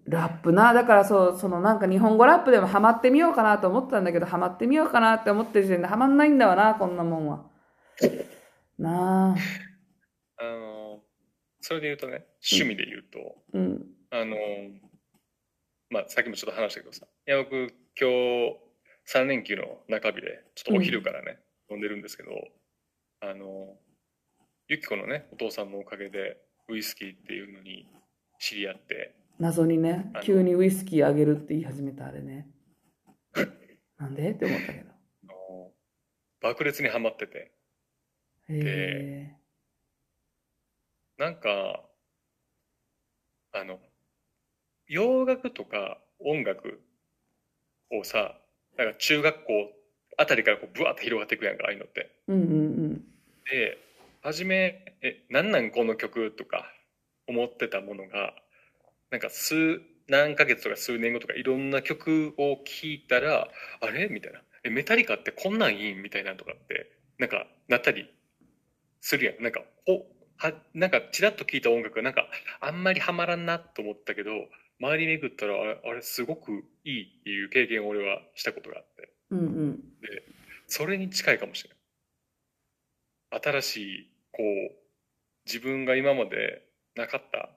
[0.06, 0.72] ラップな。
[0.72, 7.44] だからそう、そのなんか日本語ラップでもハマってみようかなと思ったんだけど、ハマってみようかなって思ってる時点でハマんないんだわな、こんなもんは。
[8.78, 9.36] なあ。
[10.38, 11.02] あの、
[11.60, 13.18] それで言うとね、趣味で言うと、
[13.52, 13.86] うん。
[14.10, 14.36] あの、
[15.90, 18.56] まあ、さっきもちょっと話したけどさ、いや、僕、今日、
[19.12, 22.30] 3連休の中日で、ちょっとお昼からね、飲んでるんですけど、
[23.20, 23.76] あの、
[24.70, 26.36] ゆきこのね、お父さんのおかげで、
[26.68, 27.88] ウイスキーっていうのに
[28.38, 32.46] 知り合って、謎にね急にウイスキーあげるって言い始めたあれね。
[33.96, 34.32] なんで？
[34.32, 35.72] って思ったけど。
[36.42, 37.50] 爆裂にはまってて、
[38.48, 39.34] へ
[41.16, 41.88] なんか、
[43.52, 43.80] あの、
[44.86, 46.82] 洋楽とか音楽
[47.90, 48.38] をさ、
[48.76, 49.72] なんか中学校
[50.18, 52.00] あたりからこうブワーって広がっていくやんか、ああいうのって。
[52.00, 52.32] え。
[52.32, 52.44] うんう
[52.88, 53.04] ん
[53.50, 53.87] で、
[54.22, 56.66] 初め、え、なんなんこの曲とか
[57.26, 58.34] 思ってたものが、
[59.10, 63.48] なんか数、何ヶ月とか数年後とかいろんな曲を聴いたら、
[63.80, 64.08] あれ？
[64.08, 64.42] みたいな。
[64.64, 66.02] え、メタリカってこんなんいいん？
[66.02, 68.08] みたいなとかって、なんかなったり
[69.00, 69.42] するやん。
[69.42, 70.06] なんか、ほ、
[70.40, 72.28] はなんかちらっと聞いた音楽がなんか
[72.60, 74.30] あんまりハマらんなと思ったけど
[74.80, 79.80] 周り巡ったらあれあれすごくいいっていう経験を俺はしたことがあってうんうん。
[80.68, 81.77] それに近いかもしれない
[83.30, 84.76] 新しいこう
[85.46, 86.62] 自分が今まで
[86.94, 87.50] なかった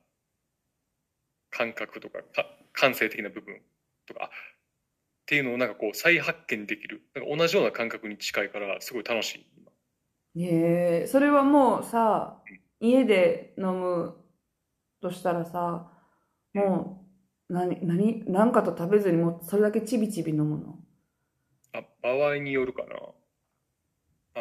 [1.50, 3.62] 感覚とかか感性的な部分
[4.06, 4.30] とかっ
[5.26, 7.02] ていうのをなんかこう再発見できる。
[7.14, 9.72] なんか同じような感覚に近いからすごい楽しい今。
[10.46, 12.42] へえ、それはもうさ、
[12.80, 14.16] 家で飲む
[15.02, 15.92] としたらさ、
[16.54, 17.06] も
[17.50, 20.80] う、何、何、何かと食べずにもうそれだけちびちび飲むの？
[21.74, 22.96] あ場合によるかな。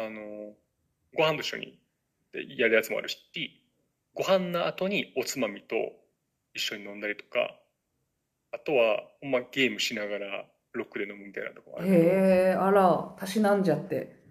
[0.03, 0.53] あの
[1.15, 1.79] ご飯と一緒に。
[2.33, 3.19] でやるやつもあるし
[4.13, 5.75] ご飯の後におつまみと
[6.53, 7.55] 一緒に飲んだりとか
[8.53, 11.87] あとはほんまゲームしながらロックで飲むみたいなとこある。
[11.87, 14.21] へえ、あら、たしなんじゃって。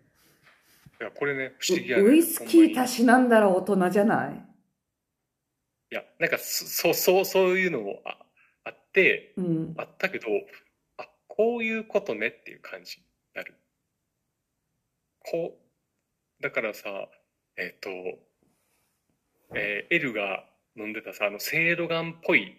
[0.98, 4.34] やこれね不思議やねウウイスキーたししなんだら大人じゃない？
[5.92, 8.18] いやなんかそそうそうそういうのもあ
[8.64, 9.74] あってうん。
[9.78, 10.26] あったけど
[10.98, 13.04] あこういうことねっていう感じに
[13.34, 13.54] なる。
[15.22, 15.59] こう
[16.40, 17.08] だからさ
[17.56, 17.90] えっ、と
[19.54, 20.44] えー、L が
[20.76, 22.56] 飲んでたさあのセイロガンっぽい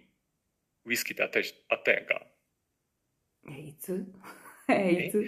[0.85, 2.21] ウイスキーってあったりしあったやんか。
[3.49, 4.05] え、いつ？
[4.69, 5.25] え、いつ？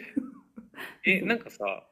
[1.05, 1.87] えなんかさ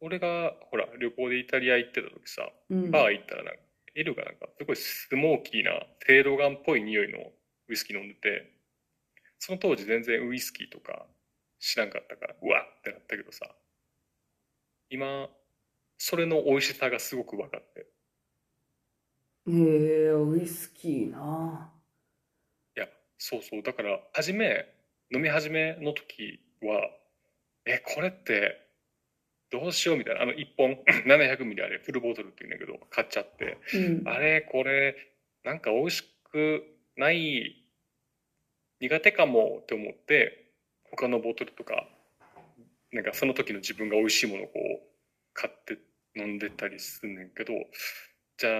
[0.00, 2.90] 俺がほら旅行でイタリア行ってた時さうん。
[2.90, 3.60] バー行ったらなんか
[3.94, 7.18] L がなんかすごいスモーキーなセイロガンっぽい匂いの
[7.68, 8.52] ウイスキー飲んでて
[9.38, 11.06] その当時全然ウイスキーとか
[11.58, 13.48] 知らんかったからうわってなったけどさ
[14.90, 15.28] 今
[15.98, 17.86] それの美味しさがすごく分かって。
[19.50, 19.52] へ
[20.06, 21.70] え、ウイスキーな。
[22.76, 22.88] いや
[23.18, 23.62] そうそう。
[23.62, 24.66] だから初め
[25.12, 26.90] 飲み始めの時は
[27.66, 28.64] えこれって
[29.50, 30.22] どうしようみたいな。
[30.22, 33.58] あの1本 700ミリあれフルボトルっていうんだけど買っちゃって。
[33.74, 34.08] うん。
[34.08, 34.94] あれこれ
[35.42, 36.62] なんか美味しく
[36.96, 37.64] ない
[38.80, 40.52] 苦手かもって思って
[40.90, 41.88] 他のボトルとか
[42.92, 44.80] なんかその時の自分が美味しいものをこう
[45.34, 45.78] 買って
[46.16, 47.52] 飲んでたりすんねんけど
[48.38, 48.52] じゃあ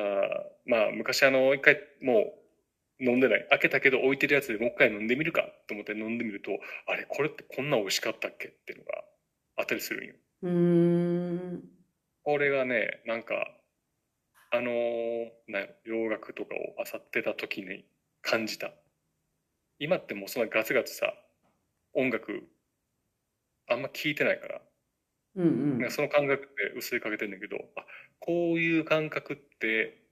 [0.66, 2.32] まあ昔あの一回も
[3.00, 6.50] う飲んでない開けたけど置いてるやつでもう一回飲んでみるかと思って飲んでみると
[6.86, 9.04] あれこれってこんな美味しかったっけっていうのが
[9.56, 10.14] あったりするんよ。
[10.42, 11.62] うーん。
[12.24, 13.34] これがねなんか
[14.50, 17.84] あのーな洋楽とかを漁ってた時に
[18.22, 18.70] 感じた
[19.78, 21.14] 今ってもうそんなガツガツさ
[21.94, 22.48] 音楽
[23.70, 24.60] あんま聞いてないから、
[25.38, 27.84] うんうんその感覚って薄いかけてんだけどあ
[28.18, 30.02] こういう感覚って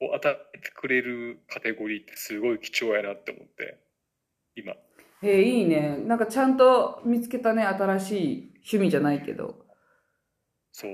[0.00, 3.78] を与えてくれるカテゴリーってすごい貴重やなって思って
[4.56, 4.74] 今
[5.22, 5.96] へえ、いいね。
[6.06, 9.64] なんかちゃんと見つけたね、新しい趣味じゃないけど。
[10.72, 10.92] そう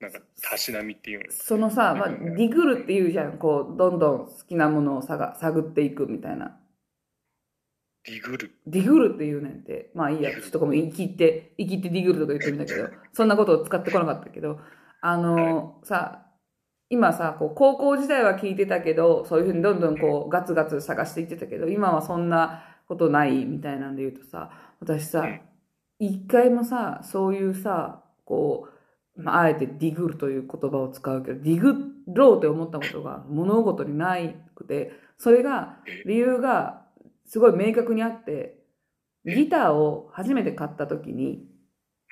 [0.00, 3.38] なんかたしなみっていうのそのさ、まあ、うんディグルって言うじゃん。
[3.38, 6.58] こう、どんどん好きなものを探探っていくみたいな。
[8.04, 8.52] ディグル。
[8.66, 9.90] ディグルって言うねんって。
[9.94, 14.58] まあいいや、ちょっとごめん、生きて、生きてディグルとか言ってみたけど、 そんなことを使ってこなかったけど、
[15.00, 16.26] あの、さ、
[16.90, 24.50] 今さ、こう、高校時代は聞いてたけど、そういうふうにどんどんこう、ガツガツ探していってたけど、今はそんなことないみたいなんで言うとさ、
[24.80, 25.40] 私さうん、
[25.98, 28.68] 一回もさ、そういうさ、こ
[29.16, 36.81] う、まあ、あえてディグルという言葉を使うけど、ディグろうって思ったことが物事にないくて、それが、理由が
[37.26, 38.58] すごい明確にあって、
[39.24, 41.46] ギターを初めて買った時に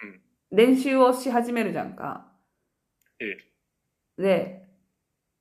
[0.03, 2.27] うん、練習をし始めるじゃんか。
[3.21, 3.51] ええ
[4.21, 4.69] で、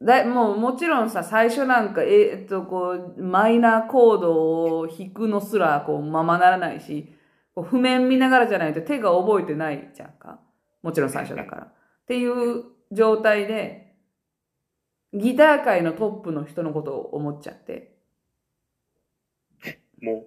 [0.01, 7.13] だもうもちろんさ、最初なんか、えーっと、こう、マイナーコードを弾くのすら、こう、ままならないし、
[7.53, 10.39] こう譜面見ながらじゃないと手が覚えてないじゃんか。
[10.81, 11.63] もちろん最初だから。
[11.63, 11.73] っ
[12.07, 13.95] ていう状態で、
[15.13, 17.98] ギター界のトップの人のことを思っちゃって、
[20.01, 20.25] も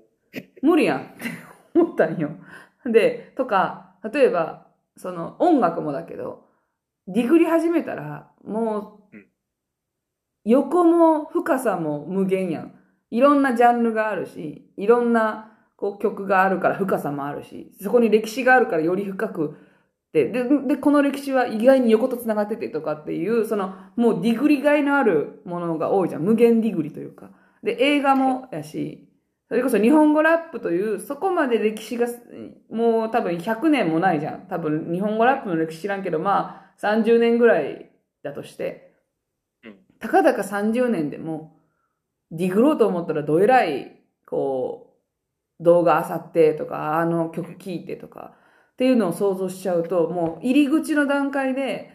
[0.63, 1.31] 無理やんって
[1.75, 2.31] 思ったんよ。
[2.87, 4.67] で、とか、例えば、
[4.97, 6.45] その音楽もだけど、
[7.07, 9.27] ディグり始めたら、もううん、
[10.45, 12.75] 横も深さも無限やん。
[13.11, 19.57] いろんなジャンルがあるし、いろんなこう曲があるから深さもあるし、そこに歴史があるからより深く
[20.13, 26.23] で、で、で、この歴史は意外に横と繋がっててとかっていう、その、もうディグリがいのあるものが多いじゃん。
[26.23, 27.31] 無限ディグリというか。
[27.63, 29.09] で、映画もやし、
[29.53, 32.07] それこそ日本語ラップという、そこまで歴史が、
[32.71, 34.47] もう多分100年もないじゃん。
[34.49, 37.91] 多分日本語ラップの歴史知らんけど、まあ30年ぐらい
[38.23, 38.95] だとして
[39.63, 41.59] うん、たかだか30年でも、
[42.31, 44.97] ディグろうと思ったらどえらい、こ
[45.61, 48.33] う、動画漁ってとか、あの曲聴いてとか、
[48.73, 51.91] っていうのを想像しちゃうと、もう入り口の段階で、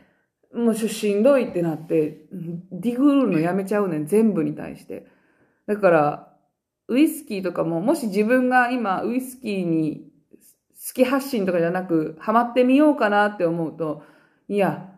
[0.54, 2.28] もうししんどいってなって、
[2.72, 5.08] ディグるのやめちゃうねん、全部に対して。
[5.66, 6.27] だから、
[6.88, 10.10] ウイスキーとかも、もし自分が今、ウイスキーに
[10.88, 14.04] 好き発信とかじゃなく、ハマってみようかなって思うと、
[14.48, 14.94] いや、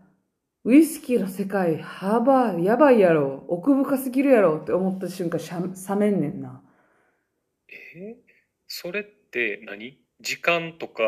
[0.66, 6.62] ウイスキーの世界、幅、やばいやろ、奥深すぎるやろって思った瞬間、しゃ冷めんねんな。
[7.96, 8.18] え？
[8.20, 8.30] ー
[8.68, 9.98] それって何？
[10.22, 11.04] 時間とか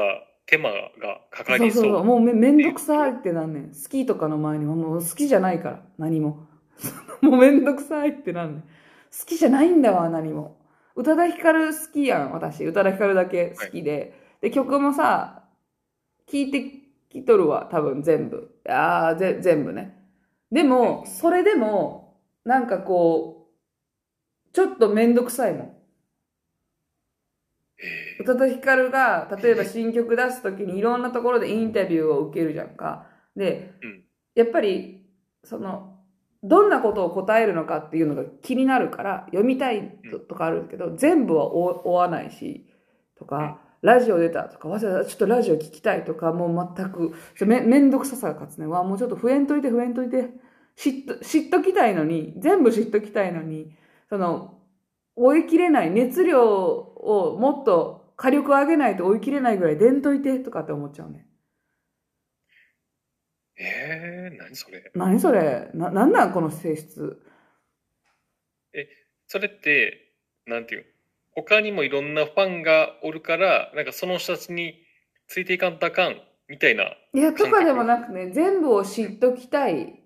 [0.47, 1.83] 手間がかかりそう？
[1.83, 3.63] そうそうそう、もうめめんどくさいってなんねん。
[3.69, 6.47] 好きとかの前にはもう好きじゃないから、何も。
[7.21, 8.61] もうめんどくさいってなんねん。
[8.61, 8.67] 好
[9.27, 10.57] きじゃないんだわ、何も。
[10.95, 12.65] 宇多田ヒカル好きやん、私。
[12.65, 14.13] 宇多田ヒカルだけ好きで。
[14.41, 15.43] で、曲もさ、
[16.27, 16.71] 聞いて
[17.09, 18.59] きとるわ、多分全部。
[18.67, 19.97] ああ、ぜ、全部ね。
[20.51, 23.49] でも、それでも、なんかこ
[24.49, 25.77] う、ちょっとめんどくさいもん。
[27.83, 33.07] え宇多田ヒカルが例えば新曲出す時にいろんなところでインタビューを受けるじゃんか。
[33.35, 35.05] で、うんやっぱり
[35.43, 35.90] その
[36.43, 42.65] どんなことを答えるのかっていうのが気になるから読みたいとかあるけど全部は追わないし
[43.17, 47.13] とか、ラジオ出たとかわざわざちょっとラジオ聞きたいとかもう全く
[47.45, 50.29] めめんどくささが勝つねわもうちょっと増えんといて増えんといて
[50.75, 53.75] 知っと知っときたいのに全部知っときたいのに
[54.09, 54.59] その
[55.15, 61.25] 追い切れない熱量をもっと火力を上げないと追い切れないぐらいでんといてとかって思っちゃうね。
[63.63, 64.91] えー、何それ？
[64.95, 65.69] 何それ？
[65.75, 67.21] な、なんなんこの性質？
[69.27, 70.13] それって、
[70.47, 70.81] なんていう？
[70.81, 70.85] の
[71.35, 74.81] 他にもいろんなファンがおるから、なんかその人たちに
[75.27, 76.15] ついていかんとあかん、
[76.49, 76.85] みたいな。
[77.13, 80.03] いや、とかでもなくね、全部を知っときたい。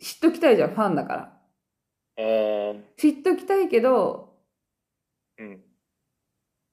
[0.00, 1.36] 知っときたいじゃん、ファンだから。
[2.18, 4.34] あー知っときたいけど、
[5.38, 5.60] うん。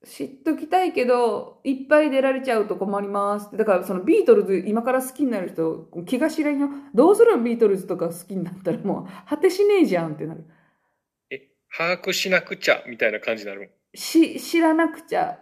[0.06, 3.58] 知っときたいけど、いっぱい出られちゃうと困ります。
[3.58, 6.70] だからそのビートルズ今から好きになる人、気が知らんよ。
[6.94, 10.46] どうするのビートルズとか好きになったらもう果てしねえじゃんってなる。
[11.32, 15.40] え、把握しなくちゃ、みたいな感じになるし、知らなくちゃ、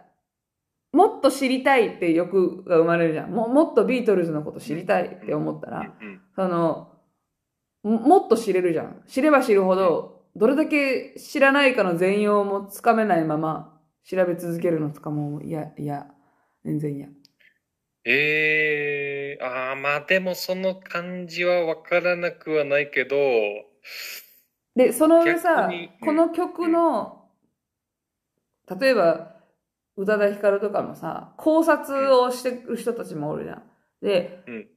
[0.92, 3.30] もっと知りたいって欲が生まれるじゃん。
[3.30, 5.94] ももっとビートルズのこと知りたいって思ったら。
[6.34, 6.92] その、
[7.82, 9.02] ももっと知れるじゃん。
[9.06, 13.75] 知れば知るほど、どれだけ知らないかの全容もつかめないまま、
[14.08, 16.06] 調べ続けるのとかも、いや、いや、
[16.64, 17.08] 全然嫌。
[18.04, 23.16] えー、あーまあでもその感じはわからなくはないけど、
[24.76, 25.68] で、その上さ
[26.00, 27.30] この曲の、
[28.78, 29.34] 例えば、
[29.96, 33.62] 宇多田ヒカルとかもさ、考察をしてる人たちもおるじゃん。
[34.02, 34.68] で、うん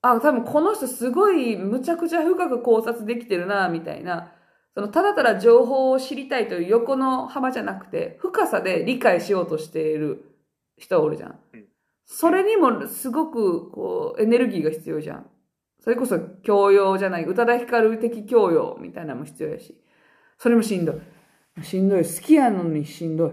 [0.00, 4.32] あ、多分この人すごいむちゃくちゃ深く考察できてるな、みたいな。
[4.78, 10.36] その、ただただ情報を知りたいという横の幅じゃなくて、深さで理解しようとしている
[10.76, 11.64] 人おるじゃんうん。
[12.04, 15.26] それにもすごく、こう、エネルギーが必要じゃん。
[15.80, 19.76] それこそ教養じゃない、宇多田ヒカル的教養みたいなのも必要やし。
[20.38, 20.92] それもしんど
[21.60, 21.64] い。
[21.64, 22.04] しんどい。
[22.04, 23.32] 好きやのにしんどい。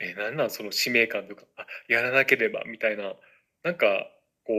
[0.00, 3.14] え、なんなんその使命感とか、あ、やらなければ、みたいな。
[3.62, 3.86] なんか、
[4.44, 4.56] こう、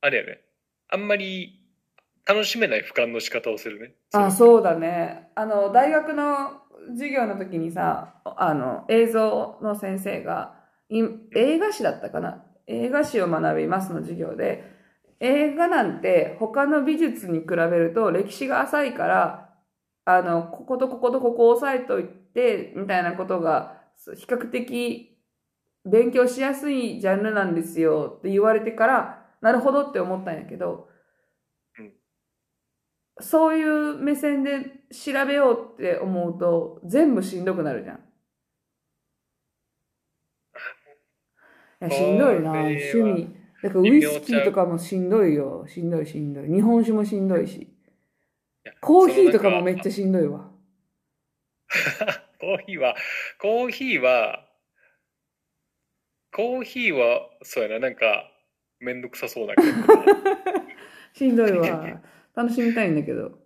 [0.00, 0.40] あれやね。
[0.88, 1.61] あんまり
[2.26, 3.94] 楽しめない俯瞰の仕方をするね。
[4.12, 5.30] あ、そうだね。
[5.34, 10.54] あの、大学の授業の時にさ、あの、映像の先生が、
[10.88, 11.02] い
[11.34, 12.44] 映画史だったかな？
[12.66, 14.64] 映画史を学びますの授業で、
[15.20, 19.54] 映画なんて他の美術に比べると歴史が浅いから、
[20.04, 23.80] あの、こことこことここを押さえといて、みたいなことが、
[24.16, 25.16] 比較的
[25.84, 30.91] 勉強しやすいジャンルなんですよって言われてから、なるほどって思ったんやけど、うん
[33.20, 37.96] そういう目線で調べようって思うと、全部しんどくなるじゃん。
[37.96, 38.00] い
[41.80, 43.36] や、しんどいな、趣味。
[43.62, 45.66] だからウイスキーとかもしんどいよ。
[45.68, 46.48] しんどいしんどい。
[46.48, 47.68] 日本酒もしんどいし。
[48.80, 50.38] コーヒーとかもめっちゃそしんどいわ。
[50.38, 50.52] の
[52.40, 52.96] コーヒーは、
[53.40, 54.48] コーヒーは、
[56.34, 58.30] コーヒーは、そうやな、なんか、
[58.80, 59.68] めんどくさそうなけど。
[61.14, 62.00] しんどいわ。
[62.34, 63.42] 楽しみたいんだけど。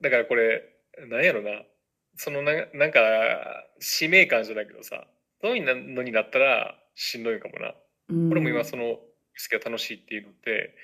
[0.00, 0.62] だからこれ、
[1.08, 1.62] なんやろな、
[2.16, 5.06] そのな、なんか、使命感じゃないけどさ、
[5.42, 7.74] そういうのになったらしんどいかもな。
[8.08, 8.98] うん、俺も今その、ウイ
[9.36, 10.74] スキーが楽しいっていうのって、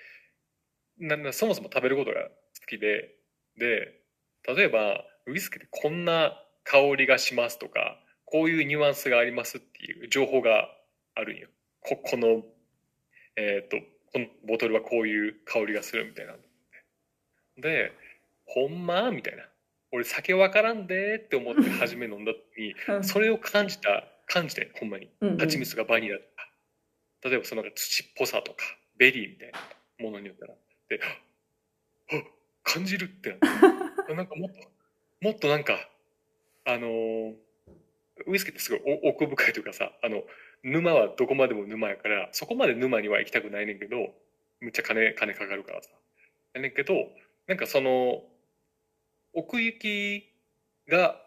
[0.99, 2.31] ななそもそも食べることが好
[2.69, 3.15] きで、
[3.57, 4.01] で、
[4.47, 6.33] 例えば、ウイスキーってこんな
[6.65, 10.69] 香りがしますとか、こういうニュアンスがありますっていう情報が
[11.15, 11.49] あるんよ。
[11.81, 12.43] こ、この、
[13.37, 13.77] えっ、と、
[14.13, 16.35] このボトルはこういう香りがするみたいな。
[17.59, 17.93] で、
[18.47, 19.11] ほんま？
[19.11, 19.45] みたいな。
[19.91, 25.11] 俺酒わからんでって思って初め飲んだ時に、それを感じた、感じて、ほんまに。
[25.39, 26.49] 蜂蜜がバニラとか。
[27.29, 28.59] 例えばそのなんか土っぽさとか、
[28.97, 29.59] ベリーみたいな
[30.05, 30.55] ものによったら、
[30.89, 31.01] で、
[32.63, 34.61] 感じるってなって、 なんかもっと、
[35.21, 35.89] もっとなんか、
[36.65, 37.35] あのー
[38.27, 40.23] ウイスキーってすごいお奥深いというかさ、あの、
[40.65, 44.15] 沼はどこまでも沼やから、そこまで沼には行きたくないねんけど、
[44.61, 45.91] むっちゃ金、金かかるからさ。
[46.55, 46.95] やねんけど、
[47.47, 48.23] なんかその、
[49.35, 50.33] 奥行き
[50.89, 51.21] が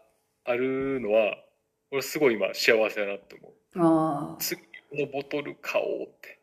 [0.44, 1.36] あるのは、
[1.90, 3.52] 俺すごい今幸せだなって思う。
[3.78, 4.36] ああ。
[4.38, 4.62] 次
[4.92, 6.38] のボトル買おうって。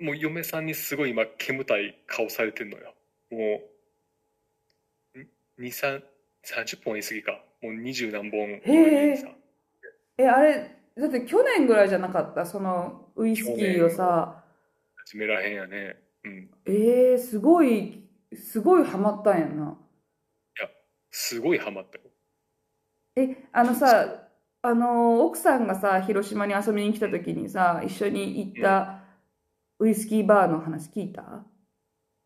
[0.00, 2.94] もう嫁さんにすごい今煙たい顔されてんのよ。
[3.30, 3.62] も
[5.14, 5.28] う、ん
[5.60, 6.02] ？2、3、
[6.44, 7.44] 30本言い過ぎか。
[7.62, 8.62] もう20何本へ
[9.12, 9.28] えさ。
[10.18, 12.46] え、あれ、だって去年ぐらいじゃなかった？
[12.46, 14.44] そのウイスキーをさ、
[15.06, 16.00] 始めらへんやね。
[16.24, 16.50] うん。
[16.66, 19.78] えー、すごい、すごいハマったんやな。
[21.16, 22.04] すごいハマったよ。
[23.16, 24.28] え、あのさ、
[24.62, 29.04] あの、奥さんがさ、広島に遊びに来た時にさ、一緒に行った
[29.78, 31.44] ウイスキーバーの話聞いた？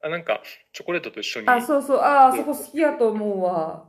[0.01, 0.43] あ、なんか、
[0.73, 1.49] チョコレートと一緒に。
[1.49, 3.89] あ、そうそう、あ、あそこ好きやと思うわ。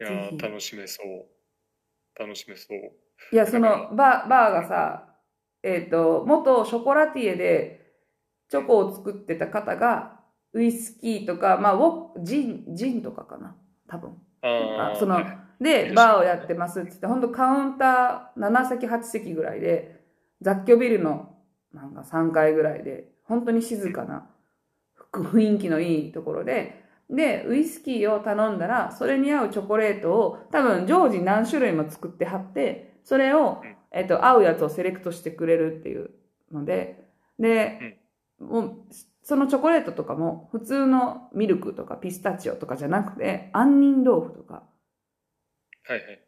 [0.00, 1.26] いや楽しめそう。
[2.18, 2.92] 楽しめそう。
[3.32, 5.08] いや、そのバー、バーがさ、
[5.62, 7.94] えっと、元ショコラティエで
[8.48, 10.20] チョコを作ってた方が、
[10.52, 13.56] ウイスキーとか、まあ、ウォジン、ジンとかかな、
[13.88, 14.16] 多分。
[14.42, 15.38] あそのはい。
[15.62, 20.00] で、バーをやってますっつって、ほんとカウンター7席、8席ぐらいで、
[20.40, 21.36] 雑居ビルの
[21.72, 24.26] なんか3階ぐらいで、本当に静かな
[25.12, 26.81] 雰囲気のいいところで、
[27.12, 36.10] で、ウイスキーを頼んだら、それに合うチョコレートを多分常時何種類も作ってはって、それをうん、えっと、合うやつをセレクトしてくれるっていう
[36.50, 37.04] ので、
[37.38, 37.98] で、
[38.40, 38.74] もう、
[39.22, 44.62] そのチョコレートとかも、普通のミルクとかピスタチオとかじゃなくて、杏仁豆腐とか、
[45.84, 46.20] はいはい。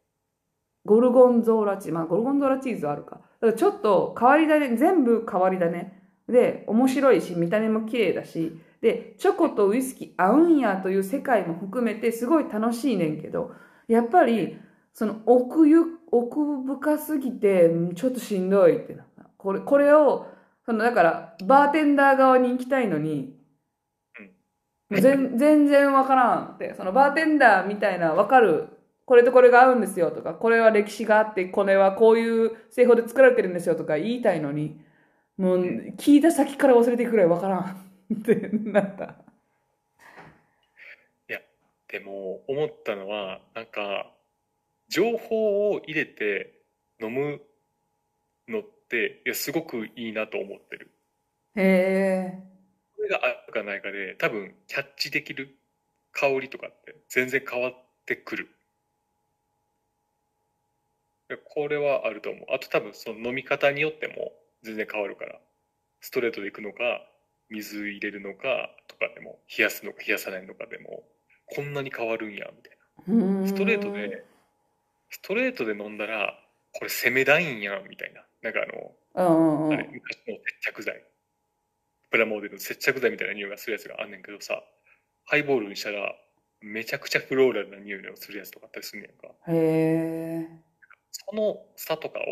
[0.84, 3.16] ゴルゴンゾーラチーズ、まあゴルゴンゾーラチーズはあるか。
[3.16, 5.92] だからちょっと変わり種、全部変わり種。
[6.28, 13.52] で、面白いし、見た目も綺麗だし、で、チョコとウイスキー合うんやという世界も含めてすごい楽しいねんけど、
[13.88, 14.58] やっぱり、
[14.92, 19.06] その奥ゆ、奥深すぎて、うんちょっとしんどいってな。
[19.38, 20.26] これ、これを、
[20.66, 23.34] その、だから、バーテンダー側に行きたいのに、
[24.90, 28.68] 全全然わからんって、そのバーテンダーみたいなわかる、
[29.06, 34.78] これとこれが合うんですよとか、これは歴史があって、これはこういう製法で作られてるんですよとか言いたいのに、
[35.38, 35.58] もう
[35.96, 39.24] 聞いた先から忘れていくくらいわからんってなった。
[41.94, 44.10] でも、思ったのは、なんか、
[44.88, 46.60] 情報を入れて
[47.00, 47.40] 飲む
[48.48, 50.90] のって、いや、すごくいいなと思ってる。
[51.54, 52.42] へえ。
[52.96, 55.56] これがあるかないかで、多分、キャッチできる
[56.10, 57.74] 香りとかって全然変わっ
[58.06, 58.48] てくる。
[61.30, 62.46] いやこれはあると思う。
[62.52, 64.32] あと多分、その飲み方によっても
[64.64, 65.38] 全然変わるから、
[66.00, 67.06] ストレートでいくのか、
[67.50, 71.04] 水入れるのかとかでも、冷やすのか冷やさないのかでも、
[71.46, 72.78] こんなに変わるんや、みたい
[73.42, 73.46] な。
[73.46, 74.24] ストレートで、
[75.10, 76.38] ストレートで飲んだら、
[76.72, 78.24] これ攻めダインやん、みたいな。
[78.42, 79.72] なんかあの。
[79.72, 81.04] あれ、昔の接着剤。
[82.10, 84.62] プラモデルの接着剤みたいな匂いがするやつがあんねんけどさ、
[85.26, 86.14] ハイボールにしたら、
[86.60, 89.28] めちゃくちゃフローラルな匂いのするやつとかあったりするんやんか。
[89.48, 90.48] へえ。
[91.10, 92.22] その差とかを、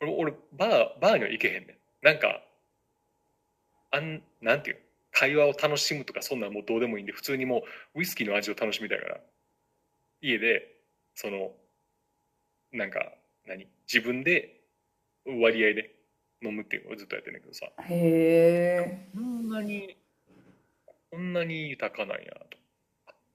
[0.00, 1.76] 俺、俺バー、バーには行けへんねん。
[2.02, 2.42] なんか、
[3.90, 4.82] あん、なんていうの
[5.12, 7.62] 会話を楽しむとかそんなんもうどうでもいいんで、普通にも
[7.94, 9.20] うウイスキーの味を楽しみたいから、
[10.20, 10.68] 家で、
[11.14, 11.52] その、
[12.72, 13.12] なんか、
[13.46, 13.66] 何？
[13.92, 14.60] 自分で
[15.26, 15.94] 割合で
[16.42, 19.08] 飲むっていうのをずっとやってんだけどさ、へえ。
[19.14, 19.96] こんなに、
[21.10, 22.58] こんなに豊かなんやと。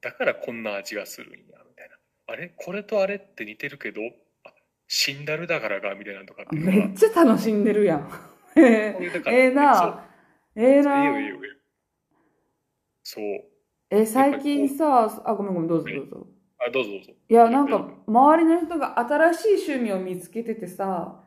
[0.02, 1.96] だからこんな味がするんや、みたいな。
[2.28, 2.52] あれ？
[2.56, 4.02] これとあれって似てるけど、
[4.46, 4.54] あ、
[4.88, 8.10] シンダルだからが、みたいなのとかっていうのはめっちゃ楽しんでるやん。
[8.56, 8.62] へ
[8.98, 9.12] え。
[9.28, 10.04] ええな。
[10.58, 11.20] ええそういいよ、な。
[11.20, 11.46] いいよ、いいよ。
[13.04, 13.24] そう。
[13.92, 16.28] え、最近さ、あ、ごめんごめん、どうぞどうぞ。
[16.60, 17.12] あ、どうぞどうぞ。
[17.30, 21.24] いや、なんか、周りの人が新しい趣味を見つけててさ、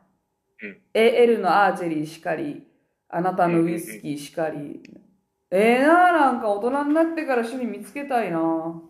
[0.61, 2.67] うんえ L のアーチェリーしかり、
[3.09, 4.81] あなたのウイスキーしかり。
[5.49, 8.39] ええな、なんか大人になってから趣味見つけたいな。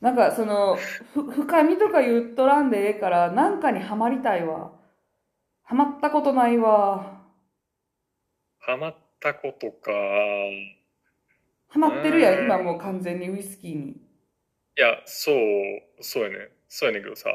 [0.00, 0.76] なんかその、
[1.12, 4.72] ふ深みとか言っとらんでええから、なんかにはまりたいわ。
[5.64, 7.21] はまったことないわ。
[8.64, 9.90] ハマったことか。
[9.90, 13.88] はまってるや、うんん今もう完全にウイスキーに。
[13.88, 13.96] い
[14.76, 15.34] や、そう、
[16.00, 16.36] そうやね。
[16.68, 17.30] そうやねんけどさ、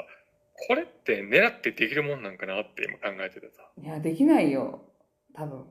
[0.67, 3.61] これって狙ってできるもんなんかなって今考えててさ。
[3.77, 4.81] いや、できないよ。
[5.33, 5.65] 多分。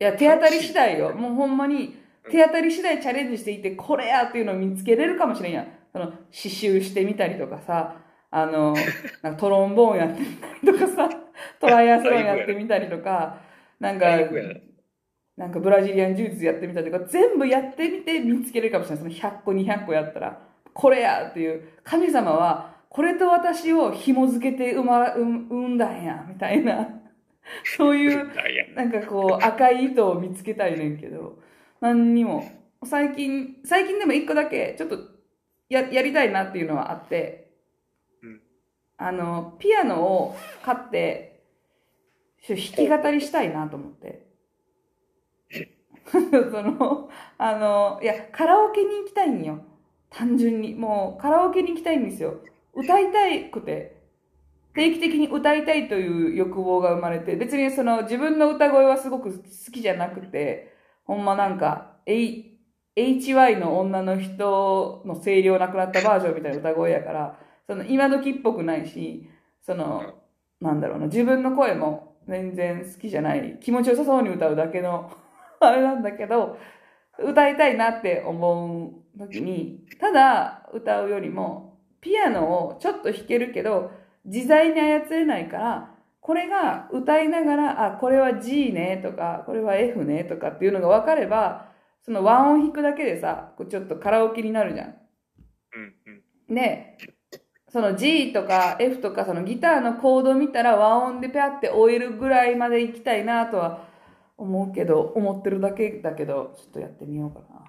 [0.00, 1.12] いや、手当たり次第よ。
[1.14, 1.94] もうほんまに、
[2.30, 5.66] 手当たり次第チャレンジしていって、これやっていうのを見つけれるかもしれんやん。
[5.92, 8.00] その、刺繍してみたりとかさ、
[8.30, 8.74] あの、
[9.20, 11.10] なんかトロンボーンやってみたりとかさ、
[11.60, 13.51] トライアスロンやってみたりとか、
[13.82, 14.16] なんかな、
[15.36, 19.12] なんかブラジリアン柔術やってみたりとか、全部やってみて見つけるかもしれない。
[19.12, 20.40] その100個、200個やったら、
[20.72, 21.68] これやっていう。
[21.82, 26.88] 神様は、これと私を紐づけて生ま、産産んだんや、みたいな。
[27.76, 28.30] そういう、
[28.76, 31.40] なんかこう、赤い糸を見つけたいねんけど、
[31.80, 32.44] 何にも。
[32.84, 34.98] 最近、最近でも一個だけ、ちょっと、
[35.68, 37.50] や、やりたいなっていうのはあって、
[38.22, 38.40] うん
[38.98, 41.31] あの、ピアノを買って、
[42.46, 44.26] 弾き語りしたいなと思って。
[46.12, 49.60] その、あの、いや、カラオケに行きたいんよ。
[50.10, 50.74] 単純に。
[50.74, 52.40] もう、カラオケに行きたいんですよ。
[52.74, 54.02] 歌いたいくて。
[54.74, 59.38] 定期的に歌いたいという欲望が生まれて、別にその自分の歌声はすごく好
[59.70, 60.72] きじゃなくて、
[61.04, 62.58] ほんまなんか、H-
[62.96, 69.28] HY の女の人の声量なくなったバージョンみたいな歌声やから、その今時っぽくないし、
[69.60, 70.14] その、
[70.60, 75.10] なんだろうな、自分の声も全然好きじゃない、気持ちよさそうに歌うだけの、
[75.60, 76.58] あれなんだけど、
[77.18, 83.90] 歌いたいなって思う時に、ただ歌うよりも、ピアノをちょっと弾けるけど、
[84.24, 94.96] 自在に操れないから、これが歌いながら、あ、これは G ねとか、これは F ねとかっていうのが分かれば、その和音弾くだけでさ、ちょっとカラオケになるじゃん。
[95.74, 95.94] うん
[96.48, 96.54] うん。
[96.54, 96.96] で、
[97.72, 103.88] その G とか F とかそのギターのコード見たら和音でペアって終えるぐらいまで行きたいなとは
[104.36, 107.64] 思うけど、思ってるだけだけど、ちょっとやってみようかな。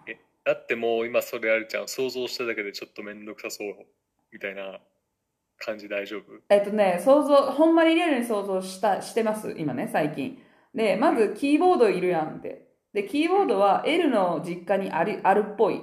[0.46, 1.88] だってもう今それあるじゃん。
[1.88, 3.76] 想像しただけでちょっとめんどくさそう。
[4.34, 4.80] みたいな
[5.58, 6.24] 感じ大丈夫？
[6.50, 10.38] えっとね、想像、ほんまにリアルに想像した、してます、今ね、最近。
[10.76, 12.68] で、まずキーボードいるやんって。
[12.92, 15.82] で、キーボードは L の実家にありあるっぽい。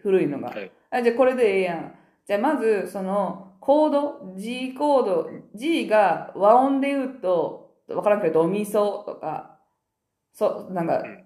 [0.00, 0.48] 古いのが。
[0.48, 0.70] はい。
[0.90, 1.94] あ、じゃあこれでええやん。
[2.26, 9.58] じゃあまず、その、コード、G コード、G が和音で言うと、わからんけど、ドミソとか、
[10.32, 11.24] そう、なんかうん、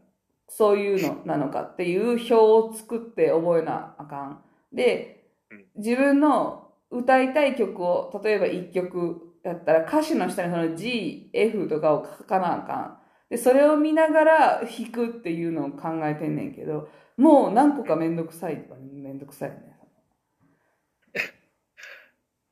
[0.49, 4.43] そういうのなのかっていう表を作って覚えなあかん。
[4.73, 12.99] でうん、自分の歌いたい曲を、例えば1曲やったら歌詞の下にその G、F とかを書かなあかん。
[13.31, 19.76] で、それを見ながら弾くっていうのを考えてんねんけど、もう何個かめんどくさいとかめんどくさいよね。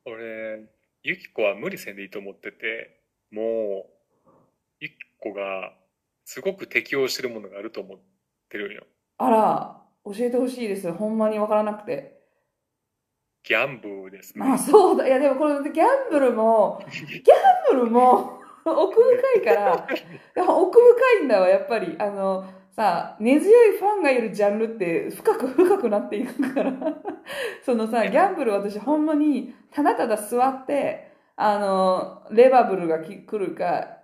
[0.06, 0.66] 俺、
[1.02, 3.00] ゆきこは無理せんでいいと思ってて、
[3.30, 3.86] も
[4.26, 4.30] う、
[4.80, 5.72] ゆきこが
[6.24, 7.98] すごく適応してるものがあると思っ
[8.48, 8.84] てるんよ。
[9.18, 10.92] あら、教えてほしいです。
[10.92, 12.20] ほんまにわからなくて。
[13.42, 14.44] ギャンブルですね。
[14.44, 15.06] まあそうだ。
[15.06, 19.86] いやでもこれギャンブルも、 ギャンブルも奥深いから、
[20.48, 21.96] 奥深いんだわ、やっぱり。
[21.98, 22.44] あの、
[22.74, 26.72] さ、根強いファンがいるジャンルって深く深くなっていくから。
[27.64, 33.98] そのさ、ギャンブル私ほんまにただただ座って、あの、レバブルがき来るか、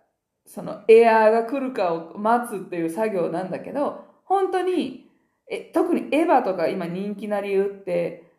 [0.46, 5.10] そのエアーが来るかを待つっていう作業なんだけど、本当に、
[5.48, 8.30] え特にエヴァとか今人気な理由って、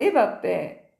[0.00, 0.92] エヴァって、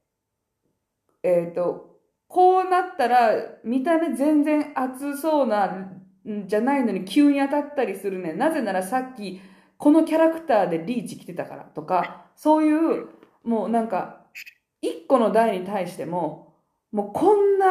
[1.25, 1.99] えっ、と、
[2.29, 3.33] こうなったら
[3.65, 5.98] 見た目全然熱そうなん
[6.47, 8.33] じゃないのに急に当たったりするね。
[8.35, 9.41] なぜならさっき
[9.79, 13.09] このキャラクターでリーチ来てたからとか、そういう
[13.45, 14.27] もうなんか
[14.83, 16.55] 一個の台に対しても、
[16.93, 17.69] もうこんな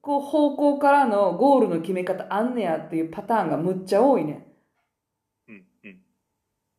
[0.00, 4.46] こう方向からのゴールの決め方あんねやっていうパターンがむっちゃ多いね。
[5.48, 6.00] うんうん。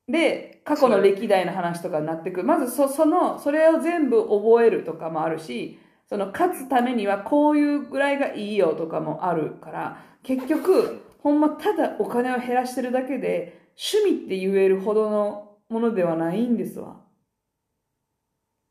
[0.07, 2.47] で、過去の歴代の話とかになってくる。
[2.47, 17.01] まずそ、その、それを全部覚えるとかもあるし、その勝つためにはこういうぐらいがいいよとかもあるから、結局、ほんまただお金を減らしてるだけで、趣味って言えるほどのものではないんですわ。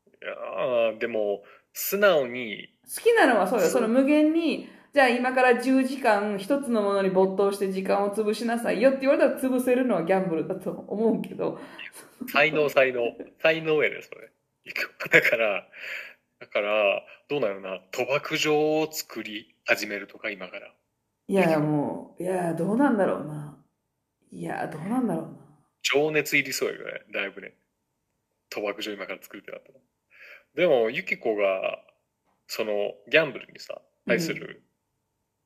[0.07, 3.67] いやーでも、素直に、好きなのはそうよ。
[3.67, 11.59] その無限に、じゃあ今から10時間一つのものに没頭して時間を潰しなさいよって言われたら潰せるのはギャンブルだと思うけど、
[12.31, 13.01] 才能、才能。
[13.41, 14.31] 才能やで、それ。
[15.11, 15.67] だから、
[16.39, 20.73] だから、どうなるな、賭博場を作り始めるとか、今から。
[21.27, 23.57] いや、もう、いや、どうなんだろうな。
[24.31, 25.29] いや、どうなんだろうな。
[25.81, 27.53] 情熱入りそうやよね、だいぶね。
[28.51, 29.79] 賭博場今から作るってなったら。
[30.55, 31.83] でも、ユキコが、
[32.47, 34.63] その、ギャンブルにさ、対する、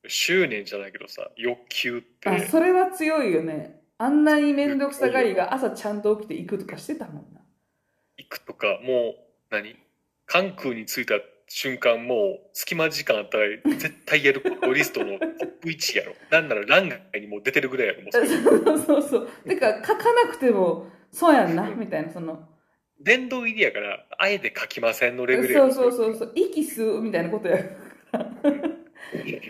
[0.06, 3.80] 執念じゃないけどさ、欲求って、あ、それは強いよね。
[3.98, 7.40] あんなにめんどくさがりが朝ちゃんと起きて行くとかしてたもんな。
[8.16, 9.14] 行くとか、もう、
[9.50, 9.76] 何？
[10.30, 11.14] 関空に着いた
[11.48, 15.28] 瞬間、もう、隙間時間あったら、絶対やることリストのトッ
[15.60, 16.14] プ1やろ。
[16.30, 19.28] なんなら、欄外にもう出てるぐらいやろ、もうそうそうそう。
[19.48, 22.48] てか、書かなくても、そうやんな、みたいな、その。
[23.00, 26.32] 殿堂入りやから、あえて書きませんのレベルそうそうそうそう。
[26.36, 27.64] 息吸うみたいなことや。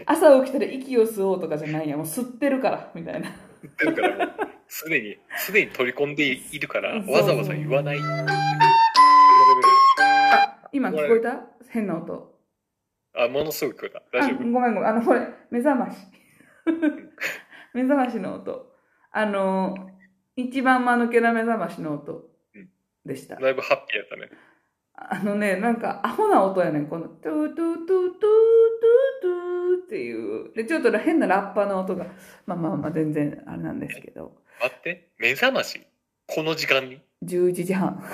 [0.06, 7.98] 朝起きたら息を吸おうとかじゃないやもう吸ってるからみたいな言ってるからもう、すでに、すでに取り込んでいるから、 そうそうわざわざ言わない。
[10.72, 11.42] 今聞こえた？
[11.68, 12.34] 変な音
[13.16, 13.98] あ、ものすごく聞こえた。
[14.18, 14.38] あ大丈夫？
[14.50, 15.96] ごめんごめんあのこれ目覚まし
[17.74, 18.72] 目覚ましの音
[19.12, 19.74] あの
[20.36, 22.28] 一番間抜けな目覚ましの音
[23.04, 24.28] でしただいぶハッピーやったね。
[25.02, 26.86] あのね、なんか、アホな音やねん。
[26.86, 27.96] この、トゥトゥトゥトゥトゥ
[29.22, 30.52] トゥっていう。
[30.52, 32.04] で、ちょっと変なラッパの音が、
[32.44, 34.42] まあまあまあ、全然あれなんですけど。
[34.60, 35.80] 待って、目覚まし？
[36.26, 38.02] この時間に？11時半。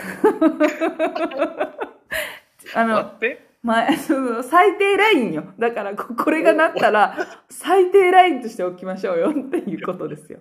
[2.74, 3.46] あ待の、って？
[3.62, 5.52] 前、その最低ラインよ。
[5.58, 10.38] だから、ここれがなったら、最低ラインとしておきましょうよっていうことですよ。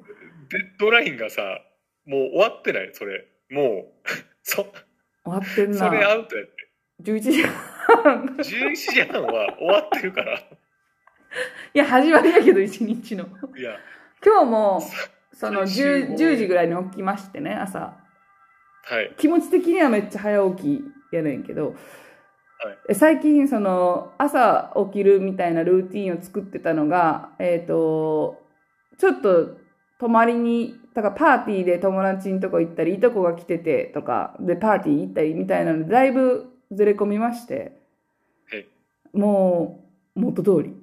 [0.50, 1.42] デッドラインがさ、
[2.06, 2.90] もう終わってない？
[2.94, 3.26] それ。
[3.50, 3.62] も
[4.04, 4.10] う、
[4.44, 4.72] そ、終
[5.26, 6.10] わってんそれな。
[6.10, 6.52] アウトやって。
[7.04, 8.26] 11時半。
[8.38, 10.38] 11時半は終わってるから。
[10.40, 10.44] い
[11.74, 13.26] や、始まりやけど、一日の。
[13.58, 13.78] いや、
[14.24, 14.82] 今日も、
[15.34, 17.98] その最終 10, も10時ぐらいに起きましてね、朝。
[18.84, 19.14] はい。
[19.18, 21.76] 気持ち的にはめっちゃ早起きやねんけど、
[22.94, 28.42] 最近その朝起きるみたいなルーティンを作ってたのが、えっ、と、
[28.98, 29.58] ちょっと
[30.00, 37.82] 泊まりに、だからパーティーで友達のとこ行ったり、いとこが来ててとか、でパーティー行ったりみたいなので、だいぶずれ込みまして
[38.52, 38.68] はい、
[39.14, 39.86] も
[40.16, 40.74] う元通り。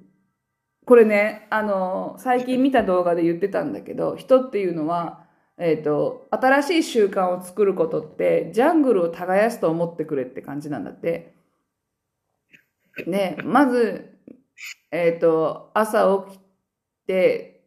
[0.84, 5.24] これね、あの、最近見た動画で言ってたんだけど、人っていうのは、
[5.58, 11.34] えっ、と、新しい習慣を作ることって、ジャングルを耕すと思ってくれって感じなんだって。
[13.06, 14.18] ね、まず、
[14.90, 16.40] えっ、と、朝起き
[17.06, 17.64] て、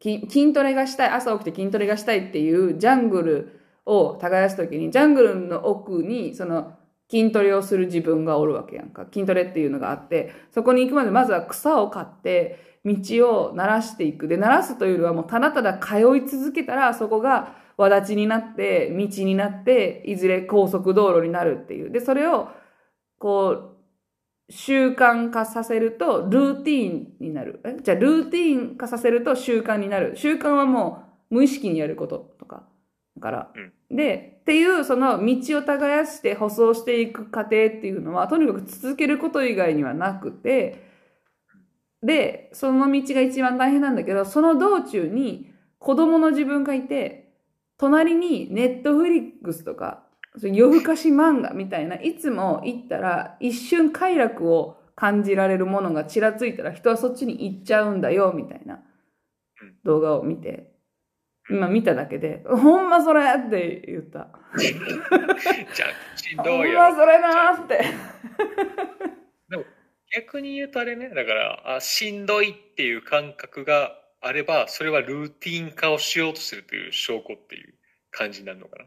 [0.00, 6.74] 筋トレがしたい、朝起きて筋トレがしたいっていうジャングルを耕すときに、ジャングルの奥に、その、
[7.10, 9.06] 筋トレをする自分がおるわけやんか。
[9.12, 14.28] 筋トレっていうのがあって、そこに行くまでまずは草を刈って、道を鳴らしていく。
[14.28, 21.90] で、鳴らすというよりはもうただただ通い続けたら、そこが輪立ちになって、道になって、いずれ高速道路になるっていう。
[21.90, 22.48] で、それを、
[23.18, 23.77] こう、
[24.50, 27.60] 習慣化させると、ルーティーンになる。
[27.64, 27.76] え？
[27.82, 30.16] じゃあ、ルーティーン化させると習慣になる。
[30.16, 32.66] 習慣はもう無意識にやることとか。
[33.16, 33.52] だから。
[33.90, 40.88] で、っていう、その道を耕して舗装していく過程っていうのは、とにかく続けること以外にはなくて、
[42.02, 47.34] で、その道が一番大変なんだけど、その道中に子供の自分がいて、
[47.76, 50.04] 隣にネットフリックスとか、
[50.42, 58.82] 夜更かし漫画みたいな、いつも行ったら一瞬快楽を感じられるものがちらついたら人はそっちに行っちゃうんだよ、みたいな
[59.84, 60.72] 動画を見て、
[61.50, 64.28] 今見ただけで、ほんまそれって言った。
[64.58, 66.90] じゃあ、しんどほんいやろ。
[66.90, 67.84] まそれなーって。
[70.10, 77.74] 逆に言うとあれね、だから、あしんどいっていう感覚があれば、それはルーティン化をしようとしてるという証拠っていう
[78.10, 78.84] 感じになるのかな。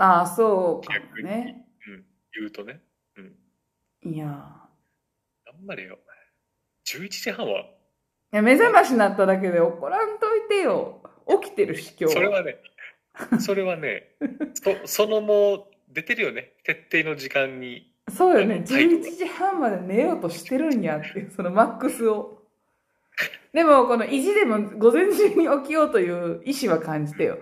[0.00, 1.66] ああ、そうかもね。
[1.86, 2.04] うん。
[2.34, 2.80] 言うとね。
[3.18, 4.12] うん。
[4.12, 5.98] いや頑張れよ。
[6.86, 7.66] 11時半はい
[8.32, 11.02] や、目覚ましになっただけで怒らんといてよ。
[11.42, 12.14] 起きてるし、今日。
[12.14, 12.56] それはね、
[13.40, 14.14] それはね、
[14.86, 16.54] そそのもう出てるよね。
[16.64, 17.92] 徹底の時間に。
[18.08, 18.64] そうよね。
[18.66, 22.42] 態度が11時半まで寝ようとしてるんやっていう、そのマックスを。
[23.52, 27.36] でも、この意地でも午前中に起きようという意志は感じてよ。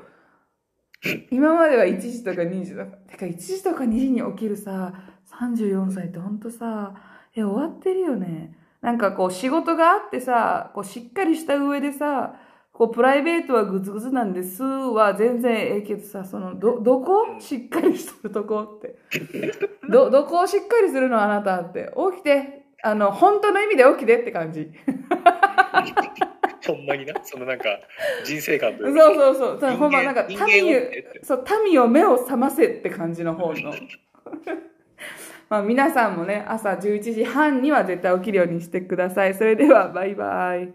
[1.31, 4.93] 今までは1時とか2時とか、てか1時とか2時に起きるさ、
[5.41, 6.95] 34歳ってほんとさ、
[7.37, 8.57] え、終わってるよね。
[8.81, 12.35] なんかこう仕事があってさ、こうしっかりした上でさ、
[12.73, 17.41] こうプライベートはグズグズなんですは全然ええけどさ、その、ど、どこ？
[17.41, 18.99] しっかりしとるとこって。
[19.91, 21.21] ど、どこをしっかりするの？
[21.21, 21.93] あなたって。
[22.13, 24.71] 起きて、あの、本当の意味で起きてって感じ。
[26.75, 27.15] ほんまにな。
[27.23, 27.81] そのなんか、
[28.25, 29.61] 人生観とそいううかそうそう。
[29.61, 30.39] ただほんまなんか、民
[30.77, 30.81] を
[31.23, 33.75] そう、民を目を覚ませって感じの方の。
[35.49, 39.35] まあ皆さんもね、朝11時半には絶対起きるようにしてください。
[39.35, 40.73] それでは、バイバイ。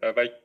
[0.00, 0.43] バイバイ。